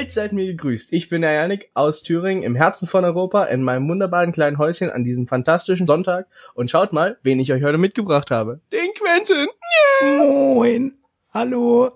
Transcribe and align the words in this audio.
Welt 0.00 0.12
seid 0.12 0.32
mir 0.32 0.46
gegrüßt. 0.46 0.94
Ich 0.94 1.10
bin 1.10 1.20
der 1.20 1.32
Janik 1.32 1.68
aus 1.74 2.02
Thüringen 2.02 2.42
im 2.42 2.54
Herzen 2.54 2.88
von 2.88 3.04
Europa 3.04 3.44
in 3.44 3.62
meinem 3.62 3.86
wunderbaren 3.86 4.32
kleinen 4.32 4.56
Häuschen 4.56 4.88
an 4.88 5.04
diesem 5.04 5.26
fantastischen 5.26 5.86
Sonntag. 5.86 6.26
Und 6.54 6.70
schaut 6.70 6.94
mal, 6.94 7.18
wen 7.22 7.38
ich 7.38 7.52
euch 7.52 7.62
heute 7.62 7.76
mitgebracht 7.76 8.30
habe. 8.30 8.60
Den 8.72 8.88
Quentin. 8.94 9.48
Moin. 10.16 10.94
Hallo. 11.34 11.90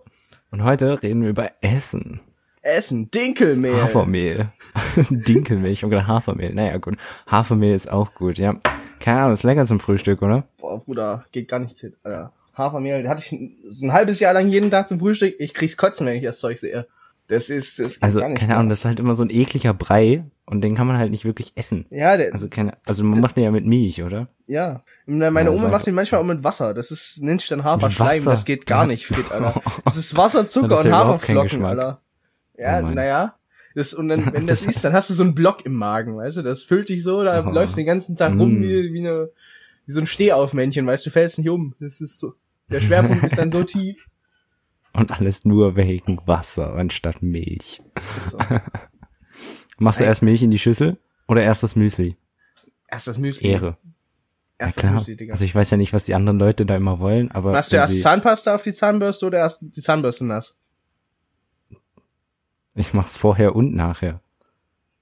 Und 0.50 0.64
heute 0.64 1.03
reden 1.03 1.22
wir 1.22 1.30
über 1.30 1.50
Essen. 1.62 2.21
Essen, 2.61 3.11
Dinkelmehl. 3.11 3.81
Hafermehl. 3.81 4.53
Dinkelmilch 5.09 5.82
und 5.82 5.89
gerade 5.89 6.07
Hafermehl. 6.07 6.53
Naja, 6.53 6.76
gut. 6.76 6.96
Hafermehl 7.26 7.75
ist 7.75 7.90
auch 7.90 8.12
gut, 8.12 8.36
ja. 8.36 8.61
Keine 9.00 9.21
Ahnung, 9.21 9.32
ist 9.32 9.45
lecker 9.45 9.64
zum 9.64 9.81
Frühstück, 9.81 10.21
oder? 10.21 10.46
Boah, 10.59 10.79
Bruder, 10.79 11.25
geht 11.32 11.48
gar 11.48 11.59
nicht 11.59 11.81
hin. 11.81 11.95
Alter. 12.03 12.34
Hafermehl, 12.54 13.09
hatte 13.09 13.23
ich 13.23 13.40
so 13.62 13.86
ein 13.86 13.95
halbes 13.95 14.21
Jahr 14.21 14.34
lang 14.34 14.48
jeden 14.48 14.71
Tag 14.71 14.89
zum 14.89 14.98
Frühstück. 14.98 15.36
Ich 15.39 15.54
krieg's 15.54 15.79
kotzen, 15.79 16.07
wenn 16.07 16.17
ich 16.17 16.23
das 16.23 16.39
Zeug 16.39 16.59
sehe. 16.59 16.86
Das 17.29 17.49
ist, 17.49 17.79
das 17.79 18.03
Also, 18.03 18.21
keine 18.21 18.57
Ahnung, 18.57 18.69
das 18.69 18.81
ist 18.81 18.85
halt 18.85 19.01
immer 19.01 19.14
so 19.14 19.23
ein 19.25 19.31
ekliger 19.31 19.73
Brei 19.73 20.25
und 20.45 20.61
den 20.61 20.75
kann 20.75 20.87
man 20.87 20.99
halt 20.99 21.11
nicht 21.11 21.25
wirklich 21.25 21.53
essen. 21.55 21.87
Ja, 21.91 22.17
der, 22.19 22.35
Also 22.35 22.49
keine, 22.49 22.77
also 22.85 23.03
man 23.03 23.21
macht 23.21 23.37
den 23.37 23.45
ja 23.45 23.51
mit 23.51 23.65
Milch, 23.67 24.03
oder? 24.03 24.29
ja. 24.46 24.82
Meine 25.07 25.51
Ja, 25.51 25.51
Oma 25.51 25.68
macht 25.68 25.87
den 25.87 25.95
manchmal 25.95 26.21
auch 26.23 26.27
mit 26.27 26.45
Wasser. 26.45 26.73
Das 26.73 26.91
ist, 26.91 27.23
nennt 27.23 27.41
sich 27.43 27.51
dann 27.51 27.63
Haferschleim. 27.65 28.25
Das 28.25 28.45
geht 28.46 28.65
gar 28.67 28.87
nicht 28.87 29.07
fit, 29.07 29.31
Alter. 29.31 29.61
Das 29.85 29.96
ist 29.99 30.17
Wasser, 30.17 30.46
Zucker 30.49 30.79
und 30.81 30.87
ja 30.87 30.93
Haferflocken. 30.99 31.63
Alter. 31.65 32.01
Ja, 32.56 32.81
Oh 32.81 32.87
naja. 32.91 33.34
Das, 33.75 33.93
und 33.93 34.09
dann, 34.09 34.25
wenn 34.33 34.47
das 34.47 34.65
Das- 34.65 34.77
ist, 34.77 34.85
dann 34.85 34.93
hast 34.95 35.11
du 35.11 35.15
so 35.15 35.23
einen 35.23 35.35
Block 35.35 35.67
im 35.67 35.75
Magen, 35.75 36.17
weißt 36.17 36.39
du? 36.39 36.43
Das 36.43 36.63
füllt 36.63 36.89
dich 36.89 37.03
so, 37.03 37.23
da 37.23 37.45
Oh. 37.47 37.51
läufst 37.51 37.77
du 37.77 37.81
den 37.81 37.87
ganzen 37.87 38.17
Tag 38.17 38.33
rum 38.39 38.61
Mm. 38.61 38.63
wie, 38.63 38.93
wie, 38.95 38.98
eine, 39.01 39.29
wie 39.87 39.93
so 39.93 40.01
ein 40.01 40.07
Stehaufmännchen, 40.07 40.87
weißt 40.87 41.05
du, 41.05 41.11
fällst 41.11 41.39
nicht 41.39 41.51
um. 41.51 41.75
Das 41.81 42.01
ist 42.01 42.19
so. 42.19 42.35
Der 42.70 42.81
Schwerpunkt 42.81 43.25
ist 43.25 43.37
dann 43.37 43.51
so 43.51 43.63
tief. 43.65 44.09
Und 44.95 45.11
alles 45.11 45.45
nur 45.45 45.77
wegen 45.77 46.20
Wasser 46.27 46.75
anstatt 46.75 47.20
Milch. 47.23 47.83
Das 47.95 48.31
so. 48.31 48.39
Machst 49.78 50.01
du 50.01 50.05
erst 50.05 50.23
Milch 50.23 50.42
in 50.42 50.51
die 50.51 50.59
Schüssel 50.59 50.98
oder 51.27 51.42
erst 51.42 51.62
das 51.64 51.75
Müsli? 51.77 52.17
Erst 52.89 53.09
das 53.09 53.19
Müsli. 53.19 53.48
Ehre. 53.48 53.67
Ja, 53.67 53.77
Erst 54.59 54.77
das 54.77 54.83
klar. 54.83 54.92
Müsli, 54.95 55.17
Digga. 55.17 55.33
Also 55.33 55.45
ich 55.45 55.53
weiß 55.55 55.70
ja 55.70 55.77
nicht, 55.77 55.92
was 55.92 56.05
die 56.05 56.14
anderen 56.14 56.39
Leute 56.39 56.64
da 56.64 56.77
immer 56.77 57.01
wollen, 57.01 57.31
aber 57.33 57.51
Machst 57.53 57.73
du 57.73 57.77
erst 57.77 58.01
Zahnpasta 58.01 58.55
auf 58.55 58.62
die 58.62 58.73
Zahnbürste 58.73 59.27
oder 59.27 59.39
erst 59.39 59.59
die 59.62 59.81
Zahnbürste 59.81 60.25
nass? 60.25 60.56
ich 62.77 62.92
mach's 62.92 63.17
vorher 63.17 63.55
und 63.55 63.75
nachher. 63.75 64.20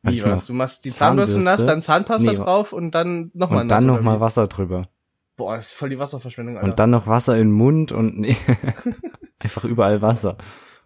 Also 0.03 0.19
Wie 0.19 0.23
was? 0.31 0.47
Du 0.47 0.53
machst 0.55 0.85
die 0.85 0.91
Zahnbürste 0.91 1.41
nass, 1.41 1.65
dann 1.65 1.81
Zahnpasta 1.81 2.31
Nee, 2.33 2.37
drauf 2.37 2.73
und 2.73 2.91
dann 2.93 3.31
nochmal 3.35 3.63
und 3.63 3.67
nass. 3.69 3.79
dann 3.79 3.87
noch 3.87 3.95
oder 3.95 4.03
mal 4.03 4.17
wie? 4.17 4.21
Wasser 4.21 4.47
drüber. 4.49 4.89
Boah, 5.37 5.57
das 5.57 5.67
ist 5.69 5.73
voll 5.75 5.91
die 5.91 5.99
Wasserverschwendung, 5.99 6.57
Alter. 6.57 6.69
Und 6.69 6.79
dann 6.79 6.91
noch 6.91 7.07
Wasser 7.07 7.35
in 7.37 7.49
den 7.49 7.53
Mund 7.53 7.93
und 7.93 8.19
nee, 8.21 8.37
einfach 9.43 9.65
überall 9.65 10.03
Wasser. 10.03 10.37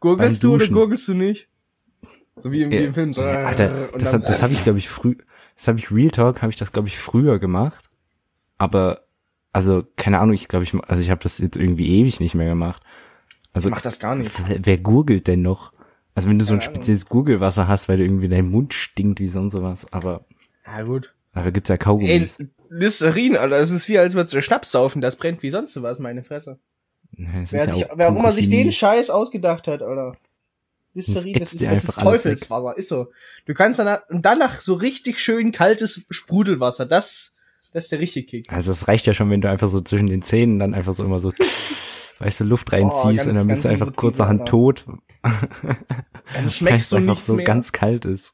Gurgelst 0.00 0.42
du 0.44 0.54
oder 0.54 0.66
gurgelst 0.68 1.08
du 1.08 1.14
nicht? 1.14 1.48
So 2.38 2.52
wie 2.52 2.62
im, 2.62 2.70
wie 2.70 2.76
Ja, 2.76 2.84
im 2.86 2.94
Film. 2.94 3.14
So, 3.14 3.22
äh, 3.22 3.24
Alter, 3.24 3.92
und 3.92 4.02
das, 4.02 4.10
dann- 4.10 4.20
hab, 4.22 4.26
das 4.28 4.42
habe 4.42 4.52
ich 4.52 4.62
glaube 4.62 4.78
ich 4.78 4.88
früh, 4.88 5.16
das 5.56 5.68
habe 5.68 5.78
ich 5.78 5.90
Real 5.90 6.10
Talk, 6.10 6.42
habe 6.42 6.50
ich 6.50 6.56
das 6.56 6.72
glaube 6.72 6.88
ich 6.88 6.98
früher 6.98 7.38
gemacht, 7.38 7.88
aber 8.58 9.02
also 9.52 9.84
keine 9.96 10.20
Ahnung, 10.20 10.34
ich 10.34 10.48
glaube 10.48 10.64
ich, 10.64 10.74
also 10.74 11.00
ich 11.00 11.10
habe 11.10 11.22
das 11.22 11.38
jetzt 11.38 11.56
irgendwie 11.56 11.88
ewig 12.00 12.20
nicht 12.20 12.34
mehr 12.34 12.46
gemacht. 12.48 12.82
Also 13.54 13.68
Ich 13.68 13.74
mach 13.74 13.80
das 13.80 13.98
gar 13.98 14.14
nicht. 14.16 14.30
wer, 14.66 14.76
gurgelt 14.76 15.26
denn 15.28 15.40
noch? 15.40 15.72
Also 16.14 16.28
wenn 16.28 16.38
du 16.38 16.44
so 16.44 16.52
ein 16.54 16.60
spezielles 16.60 17.06
Gurgelwasser 17.06 17.68
hast, 17.68 17.88
weil 17.88 17.96
du 17.96 18.04
irgendwie 18.04 18.28
dein 18.28 18.50
Mund 18.50 18.74
stinkt 18.74 19.18
wie 19.18 19.26
sonst 19.26 19.54
was, 19.54 19.90
aber 19.92 20.26
Ja, 20.66 20.82
gut. 20.82 21.14
dafür 21.32 21.52
gibt's 21.52 21.70
ja 21.70 21.74
Ey, 21.76 21.78
Kaugummis. 21.78 22.38
Listerin, 22.68 23.36
Alter, 23.36 23.56
es 23.56 23.70
ist 23.70 23.88
wie, 23.88 23.98
als 23.98 24.14
würdest 24.14 24.34
du 24.34 24.42
Schnaps 24.42 24.72
saufen. 24.72 25.00
Das 25.00 25.16
brennt 25.16 25.42
wie 25.42 25.50
sonst 25.50 25.80
was, 25.82 26.00
meine 26.00 26.22
Fresse. 26.22 26.58
Nein, 27.16 27.42
es 27.42 27.52
Wer, 27.52 27.60
ist 27.62 27.66
ja 27.68 27.74
sich, 27.74 27.90
auch 27.90 27.98
wer 27.98 28.12
auch 28.12 28.16
immer 28.16 28.32
sich 28.32 28.48
den. 28.50 28.70
Scheiß 28.72 29.10
ausgedacht 29.10 29.68
hat, 29.68 29.82
Alter. 29.82 30.16
Listerin, 30.94 31.34
das 31.34 31.52
ist, 31.52 31.62
das 31.62 31.84
ist. 31.84 31.98
Teufelswasser, 32.00 32.76
ist 32.76 32.88
so. 32.88 33.08
Du 33.44 33.52
kannst 33.54 33.78
danach, 33.78 34.00
und 34.08 34.24
danach 34.24 34.60
so 34.60 34.74
richtig 34.74 35.20
schön 35.20 35.52
kaltes 35.52 36.06
Sprudelwasser, 36.10 36.86
das, 36.86 37.34
das 37.72 37.84
ist 37.84 37.92
der 37.92 37.98
richtige 38.00 38.26
Kick. 38.26 38.52
Also 38.52 38.72
es 38.72 38.88
reicht 38.88 39.06
ja 39.06 39.12
schon, 39.14 39.28
wenn 39.30 39.40
du 39.42 39.50
einfach 39.50 39.68
so 39.68 39.80
zwischen 39.82 40.06
den 40.08 40.22
Zähnen 40.22 40.58
dann 40.58 40.72
einfach 40.74 40.94
so 40.94 41.04
immer 41.04 41.18
so, 41.18 41.32
weißt 42.18 42.40
du, 42.40 42.44
Luft 42.44 42.72
reinziehst 42.72 43.24
ganz- 43.24 43.26
und 43.26 43.34
dann 43.34 43.48
bist 43.48 43.64
du 43.64 43.68
einfach 43.68 43.94
kurzerhand 43.94 44.40
Alter. 44.40 44.50
tot, 44.50 44.86
Dann 45.22 46.48
schmeckst 46.50 46.92
du 46.92 46.96
einfach 46.96 47.12
nichts 47.14 47.26
so 47.26 47.34
mehr. 47.34 47.44
ganz 47.44 47.72
kalt 47.72 48.04
ist. 48.06 48.32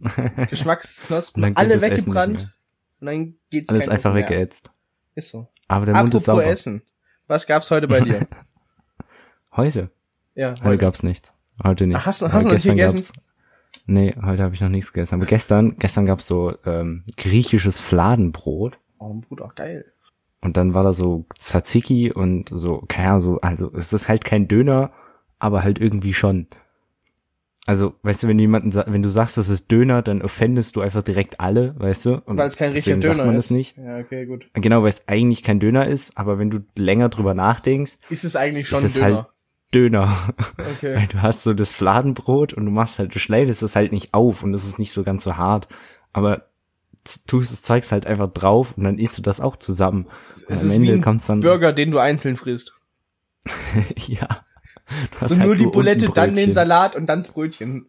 Geschmacksknospen, 0.50 1.56
alle 1.56 1.80
weggebrannt. 1.80 2.52
Und 3.00 3.06
dann 3.06 3.34
geht's 3.50 3.68
Alles 3.70 3.88
einfach 3.88 4.14
weggeätzt. 4.14 4.70
Ist 5.14 5.30
so. 5.30 5.48
Aber 5.68 5.86
der 5.86 5.94
Mund 5.94 6.14
ist 6.14 6.28
Apropos 6.28 6.44
sauber. 6.44 6.46
Essen. 6.46 6.82
Was 7.30 7.46
gab's 7.46 7.70
heute 7.70 7.86
bei 7.86 8.00
dir? 8.00 8.26
Heute? 9.56 9.90
ja, 10.34 10.52
Heute 10.64 10.78
gab's 10.78 11.04
nichts. 11.04 11.32
Heute 11.62 11.86
nicht. 11.86 11.96
Ach, 11.96 12.06
hast 12.06 12.22
du- 12.22 12.26
hast 12.32 12.42
du 12.44 12.48
noch 12.48 12.52
nicht 12.54 12.62
gestern 12.64 12.76
gegessen? 12.76 12.96
gab's- 12.96 13.12
Nee, 13.86 14.14
heute 14.24 14.42
habe 14.42 14.52
ich 14.54 14.60
noch 14.60 14.68
nichts 14.68 14.92
gegessen. 14.92 15.14
Aber 15.14 15.26
gestern, 15.26 15.76
gestern 15.78 16.06
gab's 16.06 16.26
so 16.26 16.56
ähm, 16.66 17.04
griechisches 17.16 17.78
Fladenbrot. 17.78 18.80
Oh, 18.98 19.14
Bruder, 19.14 19.52
geil. 19.54 19.84
Und 20.40 20.56
dann 20.56 20.74
war 20.74 20.82
da 20.82 20.92
so 20.92 21.24
Tzatziki 21.38 22.10
und 22.12 22.48
so, 22.52 22.82
keine 22.88 23.10
Ahnung, 23.10 23.20
so, 23.20 23.40
also 23.42 23.72
es 23.74 23.92
ist 23.92 24.08
halt 24.08 24.24
kein 24.24 24.48
Döner, 24.48 24.90
aber 25.38 25.62
halt 25.62 25.78
irgendwie 25.78 26.14
schon. 26.14 26.48
Also, 27.70 27.94
weißt 28.02 28.24
du, 28.24 28.26
wenn 28.28 28.38
jemanden, 28.40 28.72
sa- 28.72 28.84
wenn 28.88 29.02
du 29.02 29.10
sagst, 29.10 29.36
das 29.36 29.48
ist 29.48 29.70
Döner, 29.70 30.02
dann 30.02 30.22
offendest 30.22 30.74
du 30.74 30.80
einfach 30.80 31.02
direkt 31.02 31.38
alle, 31.38 31.78
weißt 31.78 32.04
du? 32.04 32.14
Und 32.24 32.36
Weil 32.36 32.48
es 32.48 32.56
kein 32.56 32.72
richtiger 32.72 32.96
Döner 32.96 33.14
sagt 33.14 33.26
man 33.26 33.36
ist. 33.36 33.44
das 33.46 33.50
nicht. 33.56 33.76
Ja, 33.76 33.98
okay, 33.98 34.26
gut. 34.26 34.48
Genau, 34.54 34.82
weil 34.82 34.88
es 34.88 35.06
eigentlich 35.06 35.44
kein 35.44 35.60
Döner 35.60 35.86
ist, 35.86 36.18
aber 36.18 36.40
wenn 36.40 36.50
du 36.50 36.58
länger 36.76 37.10
drüber 37.10 37.32
nachdenkst, 37.34 37.98
Ist 38.08 38.24
es 38.24 38.34
eigentlich 38.34 38.66
schon 38.68 38.78
ist 38.80 38.84
es 38.86 38.94
Döner? 38.94 39.06
halt 39.16 39.26
Döner. 39.72 40.16
okay. 40.76 40.96
Weil 40.96 41.06
du 41.06 41.22
hast 41.22 41.44
so 41.44 41.54
das 41.54 41.72
Fladenbrot 41.72 42.54
und 42.54 42.64
du 42.64 42.72
machst 42.72 42.98
halt, 42.98 43.14
du 43.14 43.20
schneidest 43.20 43.62
es 43.62 43.76
halt 43.76 43.92
nicht 43.92 44.14
auf 44.14 44.42
und 44.42 44.52
es 44.52 44.64
ist 44.64 44.80
nicht 44.80 44.90
so 44.92 45.04
ganz 45.04 45.22
so 45.22 45.36
hart. 45.36 45.68
Aber 46.12 46.46
tust 47.28 47.52
das 47.52 47.62
Zeugs 47.62 47.92
halt 47.92 48.04
einfach 48.04 48.32
drauf 48.32 48.74
und 48.76 48.82
dann 48.82 48.98
isst 48.98 49.16
du 49.16 49.22
das 49.22 49.40
auch 49.40 49.54
zusammen. 49.54 50.06
Und 50.06 50.10
Es 50.32 50.48
am 50.48 50.54
ist 50.54 50.70
wie 50.72 50.74
Ende 50.74 50.92
ein 50.94 51.00
kommt's 51.02 51.28
dann, 51.28 51.40
Burger, 51.40 51.72
den 51.72 51.92
du 51.92 51.98
einzeln 51.98 52.36
frisst. 52.36 52.74
ja. 53.96 54.26
Du 55.20 55.28
So 55.28 55.36
halt 55.36 55.46
nur 55.46 55.56
die 55.56 55.66
Bulette, 55.66 56.08
dann 56.14 56.34
den. 56.34 56.52
Salat 56.52 56.96
und 56.96 57.06
dann 57.06 57.20
das 57.20 57.28
Brötchen. 57.28 57.86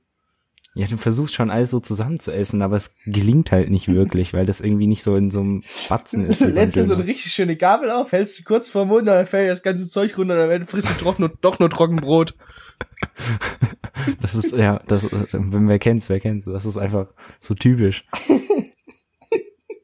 Ja, 0.74 0.88
du 0.88 0.96
versuchst 0.96 1.34
schon 1.34 1.50
alles 1.50 1.70
so 1.70 1.82
zusammen 1.82 2.20
zu 2.20 2.32
essen, 2.32 2.62
aber 2.62 2.78
es 2.78 2.96
gelingt 3.06 3.52
halt 3.52 3.70
nicht 3.70 3.90
wirklich, 3.90 4.34
weil 4.34 4.46
das 4.46 4.62
irgendwie 4.62 4.88
nicht 4.88 5.04
so 5.04 5.18
in 5.18 5.30
so 5.30 5.42
einem 5.42 5.64
Batzen 5.90 6.24
ist. 6.24 6.40
beim 6.40 6.54
Lädst 6.54 6.78
dir 6.78 6.86
so 6.86 6.94
eine 6.94 7.06
richtig 7.06 7.34
schöne 7.34 7.58
Gabel 7.58 7.92
auf, 7.92 8.14
hältst 8.14 8.40
du 8.40 8.44
kurz 8.44 8.70
vor 8.70 8.86
den 8.86 8.88
Mund, 8.88 9.08
dann 9.08 9.26
fällt 9.26 9.50
das 9.50 9.64
ganze 9.64 9.90
Zeug 9.90 10.18
runter, 10.18 10.48
dann 10.48 10.68
frisst 10.68 10.90
du 10.90 11.04
doch 11.04 11.20
nur, 11.20 11.30
doch 11.42 11.60
nur 11.60 11.70
Trockenbrot. 11.70 12.36
Das 14.20 14.34
ist, 14.34 14.54
ja, 14.54 14.82
das, 14.88 15.06
wenn 15.12 15.68
wer 15.68 15.78
kennt's, 15.78 16.10
wer 16.10 16.20
kennt's, 16.20 16.46
das 16.46 16.66
ist 16.66 16.78
einfach 16.78 17.08
so 17.40 17.54
typisch. 17.54 18.06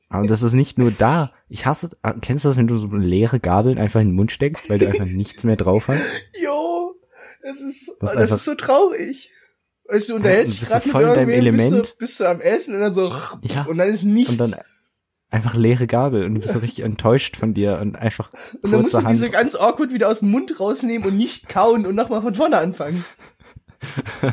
Aber 0.09 0.25
das 0.25 0.41
ist 0.41 0.53
nicht 0.53 0.79
nur 0.79 0.91
da. 0.91 1.31
Ich 1.49 1.65
hasse, 1.65 1.91
kennst 2.21 2.45
du 2.45 2.49
das, 2.49 2.57
wenn 2.57 2.67
du 2.67 2.77
so 2.77 2.87
leere 2.87 3.39
Gabeln 3.39 3.77
einfach 3.77 3.99
in 3.99 4.09
den 4.09 4.15
Mund 4.15 4.31
steckst, 4.31 4.69
weil 4.69 4.79
du 4.79 4.87
einfach 4.87 5.05
nichts 5.05 5.43
mehr 5.43 5.57
drauf 5.57 5.87
hast? 5.89 6.01
Jo, 6.41 6.76
das 7.47 7.61
ist, 7.61 7.87
Das 7.87 7.97
das, 7.99 8.11
ist 8.11 8.17
einfach- 8.17 8.35
ist 8.35 8.43
so 8.45 8.55
traurig. 8.55 9.31
Weißt 9.89 10.09
du, 10.09 10.15
unterhältst 10.15 10.53
dich 10.53 10.59
bist 10.61 10.71
gerade 10.73 10.85
mit 10.85 10.91
voll 10.91 11.03
in 11.03 11.07
deinem 11.13 11.29
irgendwem, 11.29 11.55
bist 11.55 11.65
Element. 11.67 11.87
du, 11.93 11.97
bist 11.97 12.19
du 12.19 12.25
am 12.29 12.41
Essen 12.41 12.75
und 12.75 12.81
dann 12.81 12.93
so, 12.93 13.11
Ja. 13.43 13.63
und 13.69 13.77
dann 13.77 13.87
ist 13.87 14.03
nichts. 14.03 14.31
Und 14.31 14.37
dann 14.39 14.55
einfach 15.29 15.55
leere 15.55 15.87
Gabel 15.87 16.25
und 16.25 16.35
du 16.35 16.41
bist 16.41 16.53
so 16.53 16.59
richtig 16.59 16.83
enttäuscht 16.83 17.37
von 17.37 17.53
dir 17.53 17.79
und 17.81 17.95
einfach 17.95 18.31
Und 18.61 18.71
dann 18.71 18.81
musst 18.81 18.95
du 18.95 19.01
diese 19.07 19.29
ganz 19.29 19.55
awkward 19.55 19.93
wieder 19.93 20.09
aus 20.09 20.19
dem 20.19 20.31
Mund 20.31 20.59
rausnehmen 20.59 21.07
und 21.07 21.15
nicht 21.17 21.47
kauen 21.49 21.85
und 21.85 21.95
nochmal 21.95 22.21
von 22.21 22.35
vorne 22.35 22.57
anfangen. 22.57 23.03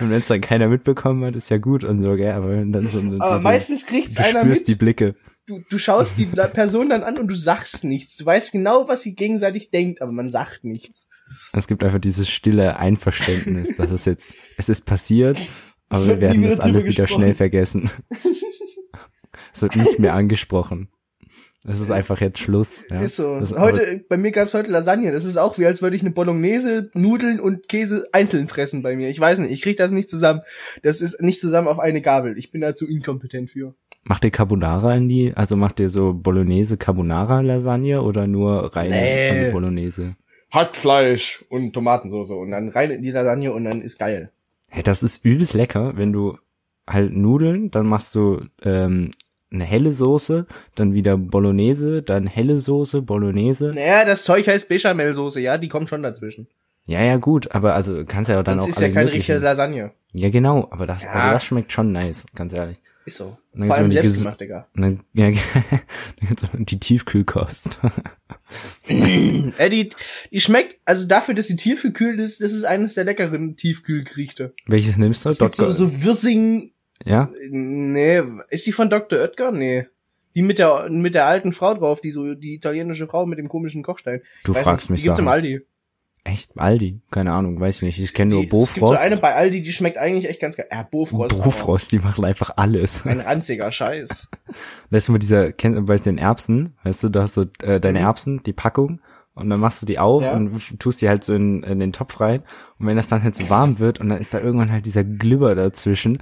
Und 0.00 0.10
wenn 0.10 0.12
es 0.12 0.26
dann 0.28 0.40
keiner 0.40 0.68
mitbekommen 0.68 1.24
hat, 1.24 1.36
ist 1.36 1.48
ja 1.50 1.58
gut 1.58 1.84
und 1.84 2.02
so, 2.02 2.14
gell, 2.16 2.32
aber 2.32 2.50
wenn 2.50 2.70
dann 2.72 2.88
so, 2.88 2.98
Aber 3.18 3.38
so 3.38 3.42
meistens 3.44 3.86
kriegt's 3.86 4.14
du 4.16 4.22
einer 4.24 4.40
spürst 4.40 4.62
mit. 4.62 4.68
die 4.68 4.74
Blicke. 4.74 5.14
Du, 5.48 5.62
du 5.70 5.78
schaust 5.78 6.18
die 6.18 6.26
Person 6.52 6.90
dann 6.90 7.02
an 7.02 7.16
und 7.18 7.26
du 7.26 7.34
sagst 7.34 7.82
nichts. 7.82 8.16
Du 8.18 8.26
weißt 8.26 8.52
genau, 8.52 8.86
was 8.86 9.00
sie 9.00 9.14
gegenseitig 9.14 9.70
denkt, 9.70 10.02
aber 10.02 10.12
man 10.12 10.28
sagt 10.28 10.62
nichts. 10.62 11.08
Es 11.54 11.66
gibt 11.66 11.82
einfach 11.82 11.98
dieses 11.98 12.28
stille 12.28 12.76
Einverständnis, 12.76 13.74
dass 13.74 13.90
es 13.90 14.04
jetzt, 14.04 14.36
es 14.58 14.68
ist 14.68 14.84
passiert, 14.84 15.40
aber 15.88 16.02
Es 16.02 16.08
wir 16.08 16.20
werden 16.20 16.42
das 16.42 16.60
alle 16.60 16.84
wieder 16.84 17.04
gesprochen. 17.04 17.22
schnell 17.22 17.34
vergessen. 17.34 17.90
es 19.54 19.62
wird 19.62 19.74
nicht 19.76 19.98
mehr 19.98 20.12
angesprochen. 20.12 20.90
Es 21.68 21.80
ist 21.80 21.90
einfach 21.90 22.20
jetzt 22.20 22.38
Schluss. 22.38 22.84
Ja. 22.90 23.00
Ist 23.00 23.16
so. 23.16 23.38
Das, 23.38 23.52
heute, 23.52 24.04
bei 24.08 24.16
mir 24.16 24.30
gab's 24.32 24.54
heute 24.54 24.70
Lasagne. 24.70 25.12
Das 25.12 25.24
ist 25.24 25.36
auch 25.36 25.58
wie, 25.58 25.66
als 25.66 25.82
würde 25.82 25.96
ich 25.96 26.02
eine 26.02 26.10
Bolognese, 26.10 26.90
Nudeln 26.94 27.40
und 27.40 27.68
Käse 27.68 28.06
einzeln 28.12 28.48
fressen 28.48 28.82
bei 28.82 28.96
mir. 28.96 29.08
Ich 29.10 29.20
weiß 29.20 29.38
nicht, 29.40 29.50
ich 29.52 29.62
krieg 29.62 29.76
das 29.76 29.92
nicht 29.92 30.08
zusammen. 30.08 30.40
Das 30.82 31.00
ist 31.00 31.20
nicht 31.20 31.40
zusammen 31.40 31.68
auf 31.68 31.78
eine 31.78 32.00
Gabel. 32.00 32.38
Ich 32.38 32.50
bin 32.50 32.60
da 32.60 32.74
zu 32.74 32.88
inkompetent 32.88 33.50
für. 33.50 33.74
Macht 34.04 34.24
ihr 34.24 34.30
Carbonara 34.30 34.94
in 34.94 35.08
die, 35.08 35.32
also 35.34 35.56
macht 35.56 35.80
ihr 35.80 35.90
so 35.90 36.14
Bolognese 36.14 36.78
Carbonara 36.78 37.40
Lasagne 37.42 38.00
oder 38.02 38.26
nur 38.26 38.74
rein 38.74 38.90
Nee. 38.90 39.28
also 39.30 39.52
Bolognese? 39.52 40.16
Hackfleisch 40.50 41.44
und 41.50 41.74
Tomatensauce 41.74 42.30
und 42.30 42.50
dann 42.50 42.70
rein 42.70 42.90
in 42.90 43.02
die 43.02 43.10
Lasagne 43.10 43.52
und 43.52 43.64
dann 43.64 43.82
ist 43.82 43.98
geil. 43.98 44.30
Hey, 44.70 44.82
das 44.82 45.02
ist 45.02 45.24
übelst 45.24 45.54
lecker, 45.54 45.92
wenn 45.96 46.12
du 46.12 46.38
halt 46.86 47.14
Nudeln, 47.14 47.70
dann 47.70 47.86
machst 47.86 48.14
du 48.14 48.40
ähm, 48.62 49.10
eine 49.50 49.64
helle 49.64 49.92
Soße, 49.92 50.46
dann 50.74 50.94
wieder 50.94 51.16
Bolognese, 51.16 52.02
dann 52.02 52.26
helle 52.26 52.60
Soße, 52.60 53.02
Bolognese. 53.02 53.72
Naja, 53.74 54.04
das 54.04 54.24
Zeug 54.24 54.46
heißt 54.46 54.68
Bechamelsoße, 54.68 55.40
ja, 55.40 55.58
die 55.58 55.68
kommt 55.68 55.88
schon 55.88 56.02
dazwischen. 56.02 56.48
Ja, 56.86 57.02
ja, 57.02 57.16
gut, 57.16 57.52
aber 57.52 57.74
also 57.74 58.04
kannst 58.06 58.30
ja 58.30 58.42
dann 58.42 58.56
Das 58.56 58.64
auch 58.64 58.68
ist 58.70 58.78
alle 58.78 58.88
ja 58.88 58.94
keine 58.94 59.12
richtige 59.12 59.38
Lasagne. 59.38 59.92
Ja, 60.12 60.30
genau, 60.30 60.68
aber 60.70 60.86
das, 60.86 61.04
Ja. 61.04 61.10
also 61.12 61.30
das 61.32 61.44
schmeckt 61.44 61.72
schon 61.72 61.92
nice, 61.92 62.26
ganz 62.34 62.52
ehrlich. 62.52 62.78
Ist 63.04 63.18
so. 63.18 63.38
Vor 63.54 63.64
ist 63.64 63.70
allem 63.70 63.90
die 63.90 63.94
selbst 63.94 64.18
gemacht, 64.18 64.40
Digga. 64.40 64.66
Dann, 64.74 65.00
ja, 65.14 65.30
dann 65.70 66.28
gibt's 66.28 66.44
auch 66.44 66.50
die 66.54 66.78
Tiefkühlkost. 66.80 67.80
Äh, 68.88 69.68
die, 69.68 69.90
die 70.32 70.40
schmeckt, 70.40 70.78
also 70.86 71.06
dafür, 71.06 71.34
dass 71.34 71.48
sie 71.48 71.56
tiefgekühlt 71.56 72.18
ist, 72.18 72.40
das 72.40 72.52
ist 72.54 72.64
eines 72.64 72.94
der 72.94 73.04
leckeren 73.04 73.56
Tiefkühlgerichte. 73.56 74.54
Welches 74.66 74.96
nimmst 74.96 75.24
du? 75.26 75.28
Es 75.28 75.38
gibt 75.38 75.56
so, 75.56 75.70
so 75.70 76.02
Wirsing, 76.02 76.72
ja? 77.04 77.28
nee, 77.50 78.22
ist 78.50 78.66
die 78.66 78.72
von 78.72 78.90
Dr. 78.90 79.18
Oetker? 79.20 79.52
Nee. 79.52 79.86
Die 80.34 80.42
mit 80.42 80.58
der, 80.58 80.88
mit 80.90 81.14
der 81.14 81.26
alten 81.26 81.52
Frau 81.52 81.74
drauf, 81.74 82.00
die 82.00 82.10
so, 82.10 82.34
die 82.34 82.54
italienische 82.54 83.06
Frau 83.08 83.26
mit 83.26 83.38
dem 83.38 83.48
komischen 83.48 83.82
Kochstein. 83.82 84.20
Du 84.44 84.54
Weiß 84.54 84.62
fragst 84.62 84.90
nicht, 84.90 84.90
mich 84.90 85.00
Die 85.02 85.06
gibt's 85.08 85.18
im 85.18 85.24
Sachen. 85.24 85.34
Aldi. 85.34 85.60
Echt? 86.24 86.50
Aldi? 86.56 87.00
Keine 87.10 87.32
Ahnung, 87.32 87.58
weiß 87.58 87.76
ich 87.76 87.82
nicht. 87.82 87.98
Ich 88.00 88.12
kenne 88.12 88.32
nur 88.34 88.42
Die, 88.42 88.46
es 88.48 88.52
gibt 88.74 88.74
so 88.74 88.80
Bofrost. 88.80 89.00
eine 89.02 89.16
bei 89.16 89.34
Aldi, 89.34 89.62
die 89.62 89.72
schmeckt 89.72 89.96
eigentlich 89.96 90.28
echt 90.28 90.40
ganz 90.40 90.56
geil. 90.56 90.66
Ja, 90.70 90.82
Bofrost. 90.82 91.32
aber 91.34 91.42
Bofrost, 91.44 91.90
die 91.92 91.98
machen 92.00 92.24
einfach 92.24 92.52
alles. 92.56 93.02
Ein 93.06 93.20
ranziger 93.20 93.72
Scheiß. 93.72 94.28
Weißt 94.90 95.08
du 95.08 95.12
mal 95.12 95.18
dieser, 95.18 95.52
kennst 95.52 95.78
du 95.78 95.82
bei 95.86 95.96
den 95.96 96.18
Erbsen, 96.18 96.74
weißt 96.84 97.04
du, 97.04 97.08
da 97.08 97.22
hast 97.22 97.36
du 97.36 97.46
äh, 97.62 97.80
deine 97.80 98.00
Mhm. 98.00 98.04
Erbsen, 98.04 98.42
die 98.42 98.52
Packung, 98.52 99.00
und 99.34 99.48
dann 99.50 99.60
machst 99.60 99.80
du 99.82 99.86
die 99.86 99.98
auf 99.98 100.22
Ja. 100.22 100.34
und 100.34 100.78
tust 100.78 101.00
die 101.00 101.08
halt 101.08 101.24
so 101.24 101.32
in, 101.34 101.62
in 101.62 101.78
den 101.80 101.92
Topf 101.92 102.20
rein. 102.20 102.42
Und 102.78 102.86
wenn 102.86 102.96
das 102.96 103.08
dann 103.08 103.22
halt 103.22 103.34
so 103.34 103.48
warm 103.48 103.78
wird 103.78 104.00
und 104.00 104.08
dann 104.10 104.18
ist 104.18 104.34
da 104.34 104.40
irgendwann 104.40 104.70
halt 104.72 104.84
dieser 104.84 105.04
Glibber 105.04 105.54
dazwischen. 105.54 106.18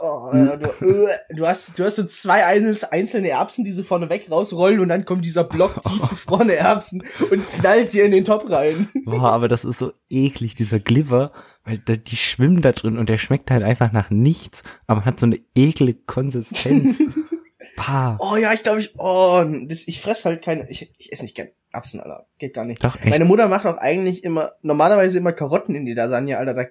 Oh, 0.00 0.30
äh, 0.32 0.58
du, 0.58 1.06
äh, 1.06 1.08
du 1.34 1.46
hast, 1.46 1.78
du 1.78 1.84
hast 1.84 1.96
so 1.96 2.04
zwei 2.04 2.44
einzel- 2.44 2.88
einzelne 2.90 3.30
Erbsen, 3.30 3.64
die 3.64 3.72
so 3.72 3.82
vorne 3.82 4.10
weg 4.10 4.26
rausrollen 4.30 4.80
und 4.80 4.88
dann 4.90 5.04
kommt 5.04 5.24
dieser 5.24 5.44
Block 5.44 5.80
tiefgefrorene 5.88 6.54
Erbsen 6.54 7.02
und 7.30 7.48
knallt 7.52 7.92
dir 7.94 8.04
in 8.04 8.12
den 8.12 8.24
Topf 8.24 8.50
rein. 8.50 8.88
boah, 9.04 9.30
aber 9.32 9.48
das 9.48 9.64
ist 9.64 9.78
so 9.78 9.92
eklig, 10.10 10.54
dieser 10.54 10.78
Glibber, 10.78 11.32
weil 11.64 11.78
die 11.78 12.16
schwimmen 12.16 12.60
da 12.60 12.72
drin 12.72 12.98
und 12.98 13.08
der 13.08 13.18
schmeckt 13.18 13.50
halt 13.50 13.62
einfach 13.62 13.92
nach 13.92 14.10
nichts, 14.10 14.62
aber 14.86 15.04
hat 15.04 15.18
so 15.18 15.26
eine 15.26 15.38
eklige 15.54 16.00
Konsistenz. 16.06 16.98
bah. 17.76 18.16
Oh 18.20 18.36
ja, 18.36 18.52
ich 18.52 18.62
glaube 18.62 18.80
ich, 18.80 18.92
oh, 18.98 19.44
das, 19.66 19.86
ich 19.88 20.00
fress 20.00 20.24
halt 20.24 20.42
keine, 20.42 20.68
ich, 20.70 20.92
ich 20.98 21.12
esse 21.12 21.22
nicht 21.24 21.34
gern 21.36 21.48
Erbsen, 21.72 22.00
Alter. 22.00 22.26
Geht 22.38 22.52
gar 22.54 22.64
nicht. 22.66 22.84
Doch, 22.84 22.96
echt. 22.96 23.08
Meine 23.08 23.24
Mutter 23.24 23.48
macht 23.48 23.64
auch 23.64 23.78
eigentlich 23.78 24.24
immer, 24.24 24.52
normalerweise 24.60 25.16
immer 25.18 25.32
Karotten 25.32 25.74
in 25.74 25.86
die 25.86 25.94
Lasagne, 25.94 26.36
Alter. 26.36 26.52
Da. 26.54 26.66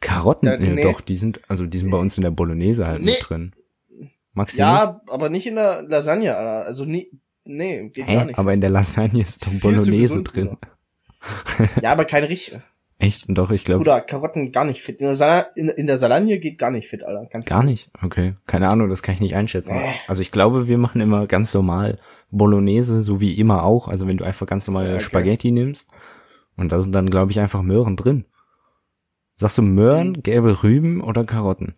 Karotten, 0.00 0.46
Ja, 0.48 0.54
ja, 0.56 0.72
nee. 0.74 0.82
doch, 0.82 1.00
die 1.00 1.16
sind, 1.16 1.40
also 1.48 1.64
die 1.66 1.78
sind 1.78 1.90
bei 1.90 1.96
uns 1.98 2.18
in 2.18 2.22
der 2.22 2.30
Bolognese 2.32 2.86
halt 2.86 3.00
Nee. 3.00 3.12
mit 3.12 3.26
drin. 3.28 3.52
Magst 4.34 4.58
du 4.58 4.62
nicht? 4.62 4.70
ja, 4.70 5.00
aber 5.08 5.30
nicht 5.30 5.46
in 5.46 5.54
der 5.54 5.82
Lasagne, 5.82 6.36
Alter. 6.36 6.66
Also 6.66 6.84
nie, 6.84 7.10
nee, 7.44 7.88
geht 7.88 8.06
gar 8.06 8.20
Hä? 8.20 8.24
nicht. 8.26 8.38
Aber 8.38 8.52
in 8.52 8.60
der 8.60 8.68
Lasagne 8.70 9.22
ist 9.22 9.46
doch 9.46 9.50
Viel 9.50 9.60
Bolognese 9.60 10.22
drin. 10.22 10.58
ja, 11.82 11.92
aber 11.92 12.04
keine 12.04 12.28
richtige. 12.28 12.62
Echt? 12.98 13.26
Doch, 13.28 13.50
ich 13.50 13.64
glaube. 13.64 13.82
Oder 13.82 14.00
Karotten 14.00 14.52
gar 14.52 14.64
nicht 14.64 14.80
fit. 14.80 15.00
In 15.00 15.06
der, 15.06 15.14
Sala 15.14 15.40
in, 15.54 15.68
in 15.68 15.86
der 15.86 15.98
Salagne 15.98 16.38
geht 16.38 16.56
gar 16.58 16.70
nicht 16.70 16.88
fit, 16.88 17.02
Alter. 17.02 17.26
Ganz 17.30 17.44
Gar 17.44 17.62
nicht? 17.62 17.90
Okay. 18.02 18.36
Keine 18.46 18.68
Ahnung, 18.70 18.88
das 18.88 19.02
kann 19.02 19.14
ich 19.14 19.20
nicht 19.20 19.36
einschätzen. 19.36 19.76
Nee. 19.76 19.90
Also 20.08 20.22
ich 20.22 20.30
glaube, 20.32 20.66
wir 20.66 20.78
machen 20.78 21.00
immer 21.02 21.26
ganz 21.26 21.52
normal 21.52 21.98
Bolognese, 22.30 23.02
so 23.02 23.20
wie 23.20 23.34
immer 23.38 23.64
auch. 23.64 23.88
Also 23.88 24.06
wenn 24.06 24.16
du 24.16 24.24
einfach 24.24 24.46
ganz 24.46 24.66
normal 24.66 24.94
okay. 24.94 25.00
Spaghetti 25.00 25.50
nimmst. 25.50 25.90
Und 26.56 26.72
da 26.72 26.80
sind 26.80 26.92
dann, 26.92 27.10
glaube 27.10 27.32
ich, 27.32 27.40
einfach 27.40 27.60
Möhren 27.60 27.96
drin. 27.96 28.24
Sagst 29.36 29.58
du 29.58 29.62
Möhren, 29.62 30.08
Mhm. 30.08 30.22
gelbe 30.22 30.62
Rüben 30.62 31.02
oder 31.02 31.24
Karotten? 31.24 31.74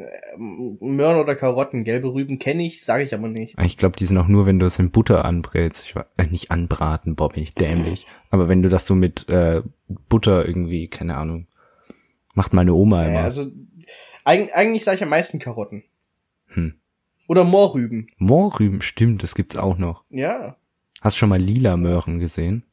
Ähm, 0.00 0.78
Möhren 0.80 1.16
oder 1.16 1.34
Karotten, 1.34 1.84
gelbe 1.84 2.12
Rüben 2.12 2.38
kenne 2.38 2.64
ich, 2.64 2.84
sage 2.84 3.04
ich 3.04 3.14
aber 3.14 3.28
nicht. 3.28 3.56
Ich 3.62 3.76
glaube, 3.76 3.96
die 3.96 4.06
sind 4.06 4.18
auch 4.18 4.28
nur, 4.28 4.46
wenn 4.46 4.58
du 4.58 4.66
es 4.66 4.78
in 4.78 4.90
Butter 4.90 5.24
anbrätst. 5.24 5.84
Ich 5.84 5.96
war, 5.96 6.06
äh, 6.16 6.26
nicht 6.26 6.50
anbraten, 6.50 7.16
Bob, 7.16 7.34
bin 7.34 7.42
ich 7.42 7.54
dämlich. 7.54 8.06
Aber 8.30 8.48
wenn 8.48 8.62
du 8.62 8.68
das 8.68 8.86
so 8.86 8.94
mit 8.94 9.28
äh, 9.28 9.62
Butter 10.08 10.46
irgendwie, 10.46 10.88
keine 10.88 11.16
Ahnung, 11.16 11.46
macht 12.34 12.52
meine 12.52 12.74
Oma 12.74 13.04
immer. 13.04 13.20
Äh, 13.20 13.24
also 13.24 13.50
eig 14.24 14.54
eigentlich 14.54 14.84
sage 14.84 14.96
ich 14.96 15.02
am 15.02 15.10
meisten 15.10 15.38
Karotten. 15.38 15.84
Hm. 16.46 16.74
Oder 17.28 17.44
Mohrrüben. 17.44 18.08
Mohrrüben, 18.18 18.82
stimmt, 18.82 19.22
das 19.22 19.34
gibt's 19.34 19.56
auch 19.56 19.78
noch. 19.78 20.04
Ja. 20.10 20.56
Hast 21.00 21.16
schon 21.16 21.28
mal 21.28 21.40
lila 21.40 21.76
Möhren 21.76 22.18
gesehen? 22.18 22.64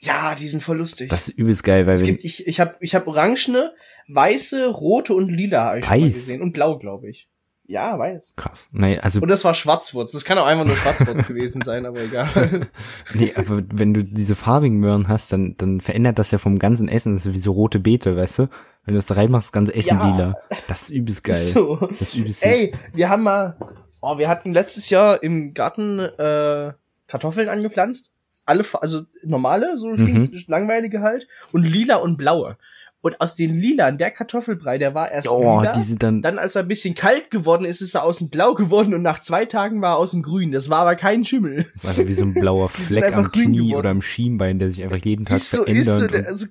Ja, 0.00 0.34
die 0.34 0.48
sind 0.48 0.62
voll 0.62 0.78
lustig. 0.78 1.10
Das 1.10 1.28
ist 1.28 1.38
übelst 1.38 1.64
geil, 1.64 1.86
weil 1.86 1.94
es 1.94 2.04
gibt, 2.04 2.24
ich, 2.24 2.46
ich 2.46 2.60
habe 2.60 2.76
ich 2.80 2.94
hab 2.94 3.06
orangene, 3.06 3.72
weiße, 4.08 4.66
rote 4.68 5.14
und 5.14 5.28
lila 5.28 5.70
hab 5.70 5.76
ich 5.78 5.90
Weiß? 5.90 6.14
gesehen. 6.14 6.42
Und 6.42 6.52
blau, 6.52 6.78
glaube 6.78 7.08
ich. 7.08 7.28
Ja, 7.70 7.98
weiß. 7.98 8.32
krass. 8.36 8.70
Nee, 8.72 8.98
also 8.98 9.20
Und 9.20 9.28
das 9.28 9.44
war 9.44 9.52
Schwarzwurz. 9.52 10.12
Das 10.12 10.24
kann 10.24 10.38
auch 10.38 10.46
einfach 10.46 10.64
nur 10.64 10.74
Schwarzwurz 10.76 11.26
gewesen 11.28 11.60
sein, 11.60 11.84
aber 11.84 12.00
egal. 12.00 12.66
Nee, 13.12 13.34
aber 13.36 13.62
wenn 13.74 13.92
du 13.92 14.02
diese 14.02 14.36
farbigen 14.36 14.78
Möhren 14.78 15.08
hast, 15.08 15.32
dann, 15.32 15.54
dann 15.58 15.82
verändert 15.82 16.18
das 16.18 16.30
ja 16.30 16.38
vom 16.38 16.58
ganzen 16.58 16.88
Essen. 16.88 17.14
Das 17.14 17.26
ist 17.26 17.34
wie 17.34 17.40
so 17.40 17.52
rote 17.52 17.78
Beete, 17.78 18.16
weißt 18.16 18.38
du? 18.38 18.42
Wenn 18.84 18.94
du 18.94 18.98
das 18.98 19.04
da 19.04 19.16
reinmachst, 19.16 19.48
das 19.48 19.52
ganze 19.52 19.74
Essen 19.74 19.98
Ja. 19.98 20.10
lila. 20.10 20.34
Das 20.66 20.82
ist 20.84 20.90
übelst 20.90 21.24
geil. 21.24 21.34
So. 21.34 21.76
Das 21.76 22.00
ist 22.00 22.14
übelst. 22.14 22.42
Ey, 22.42 22.72
wir 22.94 23.10
haben 23.10 23.22
mal, 23.24 23.58
oh, 24.00 24.16
wir 24.16 24.30
hatten 24.30 24.54
letztes 24.54 24.88
Jahr 24.88 25.22
im 25.22 25.52
Garten 25.52 25.98
äh, 25.98 26.72
Kartoffeln 27.06 27.50
angepflanzt. 27.50 28.12
Alle, 28.48 28.64
also 28.80 29.02
normale, 29.24 29.76
so 29.76 29.88
Mhm. 29.90 30.30
langweilige 30.46 31.00
halt. 31.00 31.26
Und 31.52 31.62
lila 31.62 31.96
und 31.96 32.16
blaue. 32.16 32.56
Und 33.00 33.20
aus 33.20 33.36
den 33.36 33.54
lilan, 33.54 33.96
der 33.96 34.10
Kartoffelbrei, 34.10 34.76
der 34.76 34.92
war 34.92 35.08
erst 35.12 35.28
Oh, 35.30 35.60
lila. 35.60 35.70
die 35.72 35.82
sind 35.84 36.02
dann, 36.02 36.20
Dann, 36.20 36.36
als 36.38 36.56
er 36.56 36.62
ein 36.62 36.68
bisschen 36.68 36.96
kalt 36.96 37.30
geworden 37.30 37.64
ist, 37.64 37.80
ist 37.80 37.94
er 37.94 38.02
außen 38.02 38.28
blau 38.28 38.54
geworden 38.54 38.92
und 38.92 39.02
nach 39.02 39.20
zwei 39.20 39.44
Tagen 39.44 39.80
war 39.80 39.94
er 39.94 39.98
außen 39.98 40.20
grün. 40.22 40.50
Das 40.50 40.68
war 40.68 40.80
aber 40.80 40.96
kein 40.96 41.24
Schimmel. 41.24 41.64
das 41.74 41.84
ist 41.84 41.88
einfach 41.90 42.08
wie 42.08 42.14
so 42.14 42.24
ein 42.24 42.34
blauer 42.34 42.68
Fleck 42.68 43.14
am 43.14 43.30
Knie 43.30 43.58
geworden. 43.68 43.74
oder 43.76 43.90
am 43.90 44.02
Schienbein, 44.02 44.58
der 44.58 44.70
sich 44.72 44.82
einfach 44.82 44.96
jeden 44.98 45.26
Tag 45.26 45.36
Ist 45.36 45.52
so, 45.52 45.62
ist 45.64 45.86
so, 45.86 45.92
verändert. 45.92 46.10
der, 46.12 46.20
und- 46.22 46.26
also, 46.26 46.46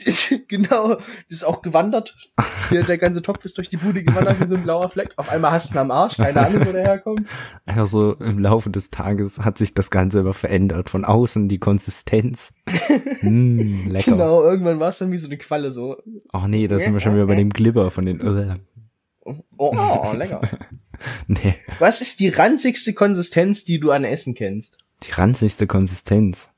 genau, 0.48 0.94
das 0.94 1.04
ist 1.28 1.44
auch 1.44 1.62
gewandert. 1.62 2.16
Hier, 2.68 2.82
der 2.82 2.98
ganze 2.98 3.22
Topf 3.22 3.44
ist 3.44 3.58
durch 3.58 3.68
die 3.68 3.76
Bude 3.76 4.02
gewandert 4.02 4.40
wie 4.40 4.46
so 4.46 4.56
ein 4.56 4.62
blauer 4.62 4.88
Fleck. 4.90 5.12
Auf 5.16 5.28
einmal 5.28 5.52
hast 5.52 5.70
du 5.70 5.74
ihn 5.74 5.78
am 5.78 5.90
Arsch, 5.90 6.16
keine 6.16 6.46
Ahnung, 6.46 6.66
wo 6.66 6.72
der 6.72 6.84
herkommt. 6.84 7.26
einfach 7.66 7.86
so 7.86 8.14
im 8.14 8.38
Laufe 8.38 8.70
des 8.70 8.90
Tages 8.90 9.40
hat 9.40 9.58
sich 9.58 9.74
das 9.74 9.90
Ganze 9.90 10.20
immer 10.20 10.34
verändert. 10.34 10.90
Von 10.90 11.04
außen 11.04 11.48
die 11.48 11.58
Konsistenz. 11.58 12.52
mm, 13.22 13.88
lecker. 13.88 14.12
Genau, 14.12 14.42
irgendwann 14.42 14.80
war 14.80 14.90
es 14.90 14.98
dann 14.98 15.10
wie 15.10 15.18
so 15.18 15.28
eine 15.28 15.38
Qualle 15.38 15.70
so. 15.70 15.96
Ach 16.32 16.46
nee, 16.46 16.68
da 16.68 16.78
sind 16.78 16.92
wir 16.92 17.00
schon 17.00 17.14
wieder 17.14 17.26
bei 17.26 17.34
dem 17.36 17.50
Glibber 17.50 17.90
von 17.90 18.06
den, 18.06 18.20
Oh, 19.22 19.34
oh 19.58 20.12
lecker. 20.14 20.40
nee, 21.26 21.56
Was 21.78 22.00
ist 22.00 22.20
die 22.20 22.28
ranzigste 22.30 22.94
Konsistenz, 22.94 23.64
die 23.64 23.78
du 23.78 23.90
an 23.90 24.04
Essen 24.04 24.34
kennst? 24.34 24.78
die 25.02 25.12
ranzigste 25.12 25.66
Konsistenz. 25.66 26.50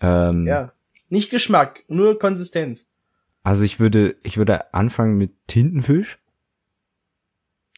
Ähm, 0.00 0.46
Ja. 0.46 0.72
Nicht 1.12 1.30
Geschmack, 1.30 1.84
nur 1.88 2.18
Konsistenz. 2.18 2.88
Also 3.42 3.64
ich 3.64 3.78
würde, 3.78 4.16
ich 4.22 4.38
würde 4.38 4.72
anfangen 4.72 5.18
mit 5.18 5.32
Tintenfisch. 5.46 6.18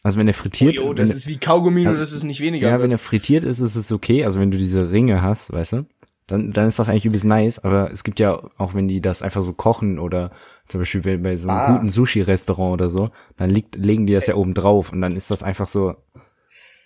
Also 0.03 0.17
wenn 0.19 0.27
er 0.27 0.33
frittiert, 0.33 0.79
Oh, 0.79 0.87
jo, 0.87 0.93
das 0.93 1.09
er- 1.09 1.15
ist 1.15 1.27
wie 1.27 1.37
Kaugummi, 1.37 1.83
nur 1.83 1.97
das 1.97 2.11
ist 2.13 2.23
nicht 2.23 2.39
weniger. 2.39 2.69
ja, 2.69 2.79
wenn 2.79 2.91
er 2.91 2.97
frittiert 2.97 3.43
ist, 3.43 3.59
ist 3.59 3.75
es 3.75 3.91
okay. 3.91 4.23
Also 4.23 4.39
wenn 4.39 4.51
du 4.51 4.57
diese 4.57 4.91
Ringe 4.91 5.21
hast, 5.21 5.51
weißt 5.51 5.73
du, 5.73 5.85
dann, 6.27 6.53
dann 6.53 6.67
ist 6.69 6.79
das 6.79 6.87
eigentlich 6.87 7.05
übelst 7.05 7.25
nice. 7.25 7.59
Aber 7.59 7.91
es 7.91 8.03
gibt 8.05 8.19
ja 8.21 8.39
auch, 8.57 8.73
wenn 8.73 8.87
die 8.87 9.01
das 9.01 9.21
einfach 9.21 9.41
so 9.41 9.51
kochen 9.51 9.99
oder 9.99 10.31
zum 10.67 10.79
Beispiel 10.81 11.01
bei- 11.01 11.17
bei 11.17 11.35
so 11.37 11.49
einem 11.49 11.57
Ah. 11.59 11.73
guten 11.73 11.89
Sushi-Restaurant 11.89 12.73
oder 12.73 12.89
so, 12.89 13.09
dann 13.35 13.49
liegt, 13.49 13.75
legen 13.75 14.07
die 14.07 14.13
das 14.13 14.27
ja 14.27 14.35
oben 14.35 14.53
drauf 14.53 14.93
und 14.93 15.01
dann 15.01 15.15
ist 15.17 15.29
das 15.29 15.43
einfach 15.43 15.67
so 15.67 15.95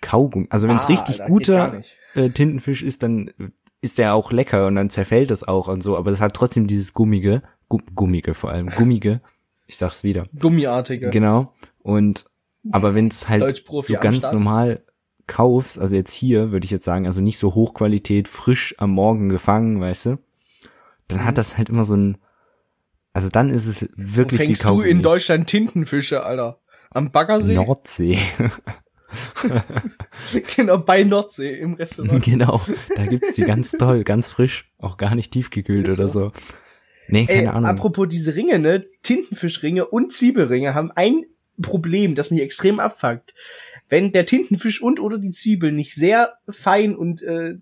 Kaugummi. 0.00 0.46
Also 0.50 0.66
wenn 0.66 0.76
es 0.78 0.84
Ah, 0.84 0.88
richtig 0.88 1.22
guter 1.24 1.80
äh, 2.14 2.30
Tintenfisch 2.30 2.82
ist, 2.82 3.02
dann 3.04 3.30
ist 3.80 3.98
der 3.98 4.14
auch 4.14 4.30
lecker 4.32 4.66
und 4.66 4.74
dann 4.76 4.90
zerfällt 4.90 5.30
das 5.30 5.46
auch 5.46 5.68
und 5.68 5.82
so. 5.82 5.96
Aber 5.96 6.10
das 6.10 6.20
hat 6.20 6.34
trotzdem 6.34 6.66
dieses 6.66 6.92
gummige, 6.92 7.42
Gu 7.68 7.78
gummige 7.94 8.34
vor 8.34 8.50
allem, 8.50 8.68
gummige. 8.68 9.20
Ich 9.66 9.76
sag's 9.76 10.02
wieder. 10.04 10.24
Gummiartige. 10.38 11.10
Genau. 11.10 11.54
Und 11.78 12.26
aber 12.72 12.94
wenn 12.94 13.08
es 13.08 13.28
halt 13.28 13.64
so 13.66 13.94
ganz 13.94 14.22
normal 14.32 14.82
kaufst, 15.26 15.78
also 15.78 15.94
jetzt 15.94 16.12
hier 16.12 16.50
würde 16.50 16.64
ich 16.64 16.70
jetzt 16.70 16.84
sagen, 16.84 17.06
also 17.06 17.20
nicht 17.22 17.38
so 17.38 17.54
Hochqualität, 17.54 18.26
frisch 18.28 18.74
am 18.78 18.90
Morgen 18.90 19.28
gefangen, 19.28 19.80
weißt 19.80 20.06
du, 20.06 20.18
dann 21.08 21.20
Mhm. 21.20 21.24
hat 21.24 21.38
das 21.38 21.56
halt 21.56 21.68
immer 21.70 21.84
so 21.84 21.96
ein, 21.96 22.18
also 23.12 23.28
dann 23.28 23.48
ist 23.48 23.66
es 23.66 23.88
wirklich 23.96 24.40
wie 24.40 24.46
fängst 24.46 24.64
du 24.64 24.68
Kaugummi. 24.68 24.88
in 24.90 25.02
Deutschland 25.02 25.46
Tintenfische, 25.46 26.24
Alter? 26.24 26.58
Am 26.90 27.12
Baggersee? 27.12 27.54
Nordsee, 27.54 28.18
genau, 30.56 30.78
bei 30.78 31.02
Nordsee 31.02 31.54
im 31.54 31.74
Restaurant. 31.74 32.22
genau. 32.24 32.60
Da 32.94 33.06
gibt's 33.06 33.34
die 33.34 33.42
ganz 33.42 33.72
toll, 33.72 34.04
ganz 34.04 34.30
frisch, 34.30 34.70
auch 34.78 34.96
gar 34.96 35.14
nicht 35.14 35.32
tiefgekühlt 35.32 35.86
Ist 35.86 35.98
oder 35.98 36.08
so. 36.08 36.32
Nee, 37.08 37.26
keine 37.26 37.40
Ey, 37.40 37.46
Ahnung. 37.48 37.66
apropos 37.66 38.08
diese 38.08 38.36
Ringe, 38.36 38.58
ne? 38.58 38.84
Tintenfischringe 39.02 39.86
und 39.86 40.12
Zwiebelringe 40.12 40.74
haben 40.74 40.92
ein 40.92 41.26
Problem, 41.60 42.14
das 42.14 42.30
mich 42.30 42.40
extrem 42.40 42.78
abfuckt. 42.78 43.34
Wenn 43.88 44.12
der 44.12 44.26
Tintenfisch 44.26 44.80
und 44.80 45.00
oder 45.00 45.18
die 45.18 45.32
Zwiebel 45.32 45.72
nicht 45.72 45.94
sehr 45.94 46.34
fein 46.48 46.94
und 46.94 47.22
äh, 47.22 47.56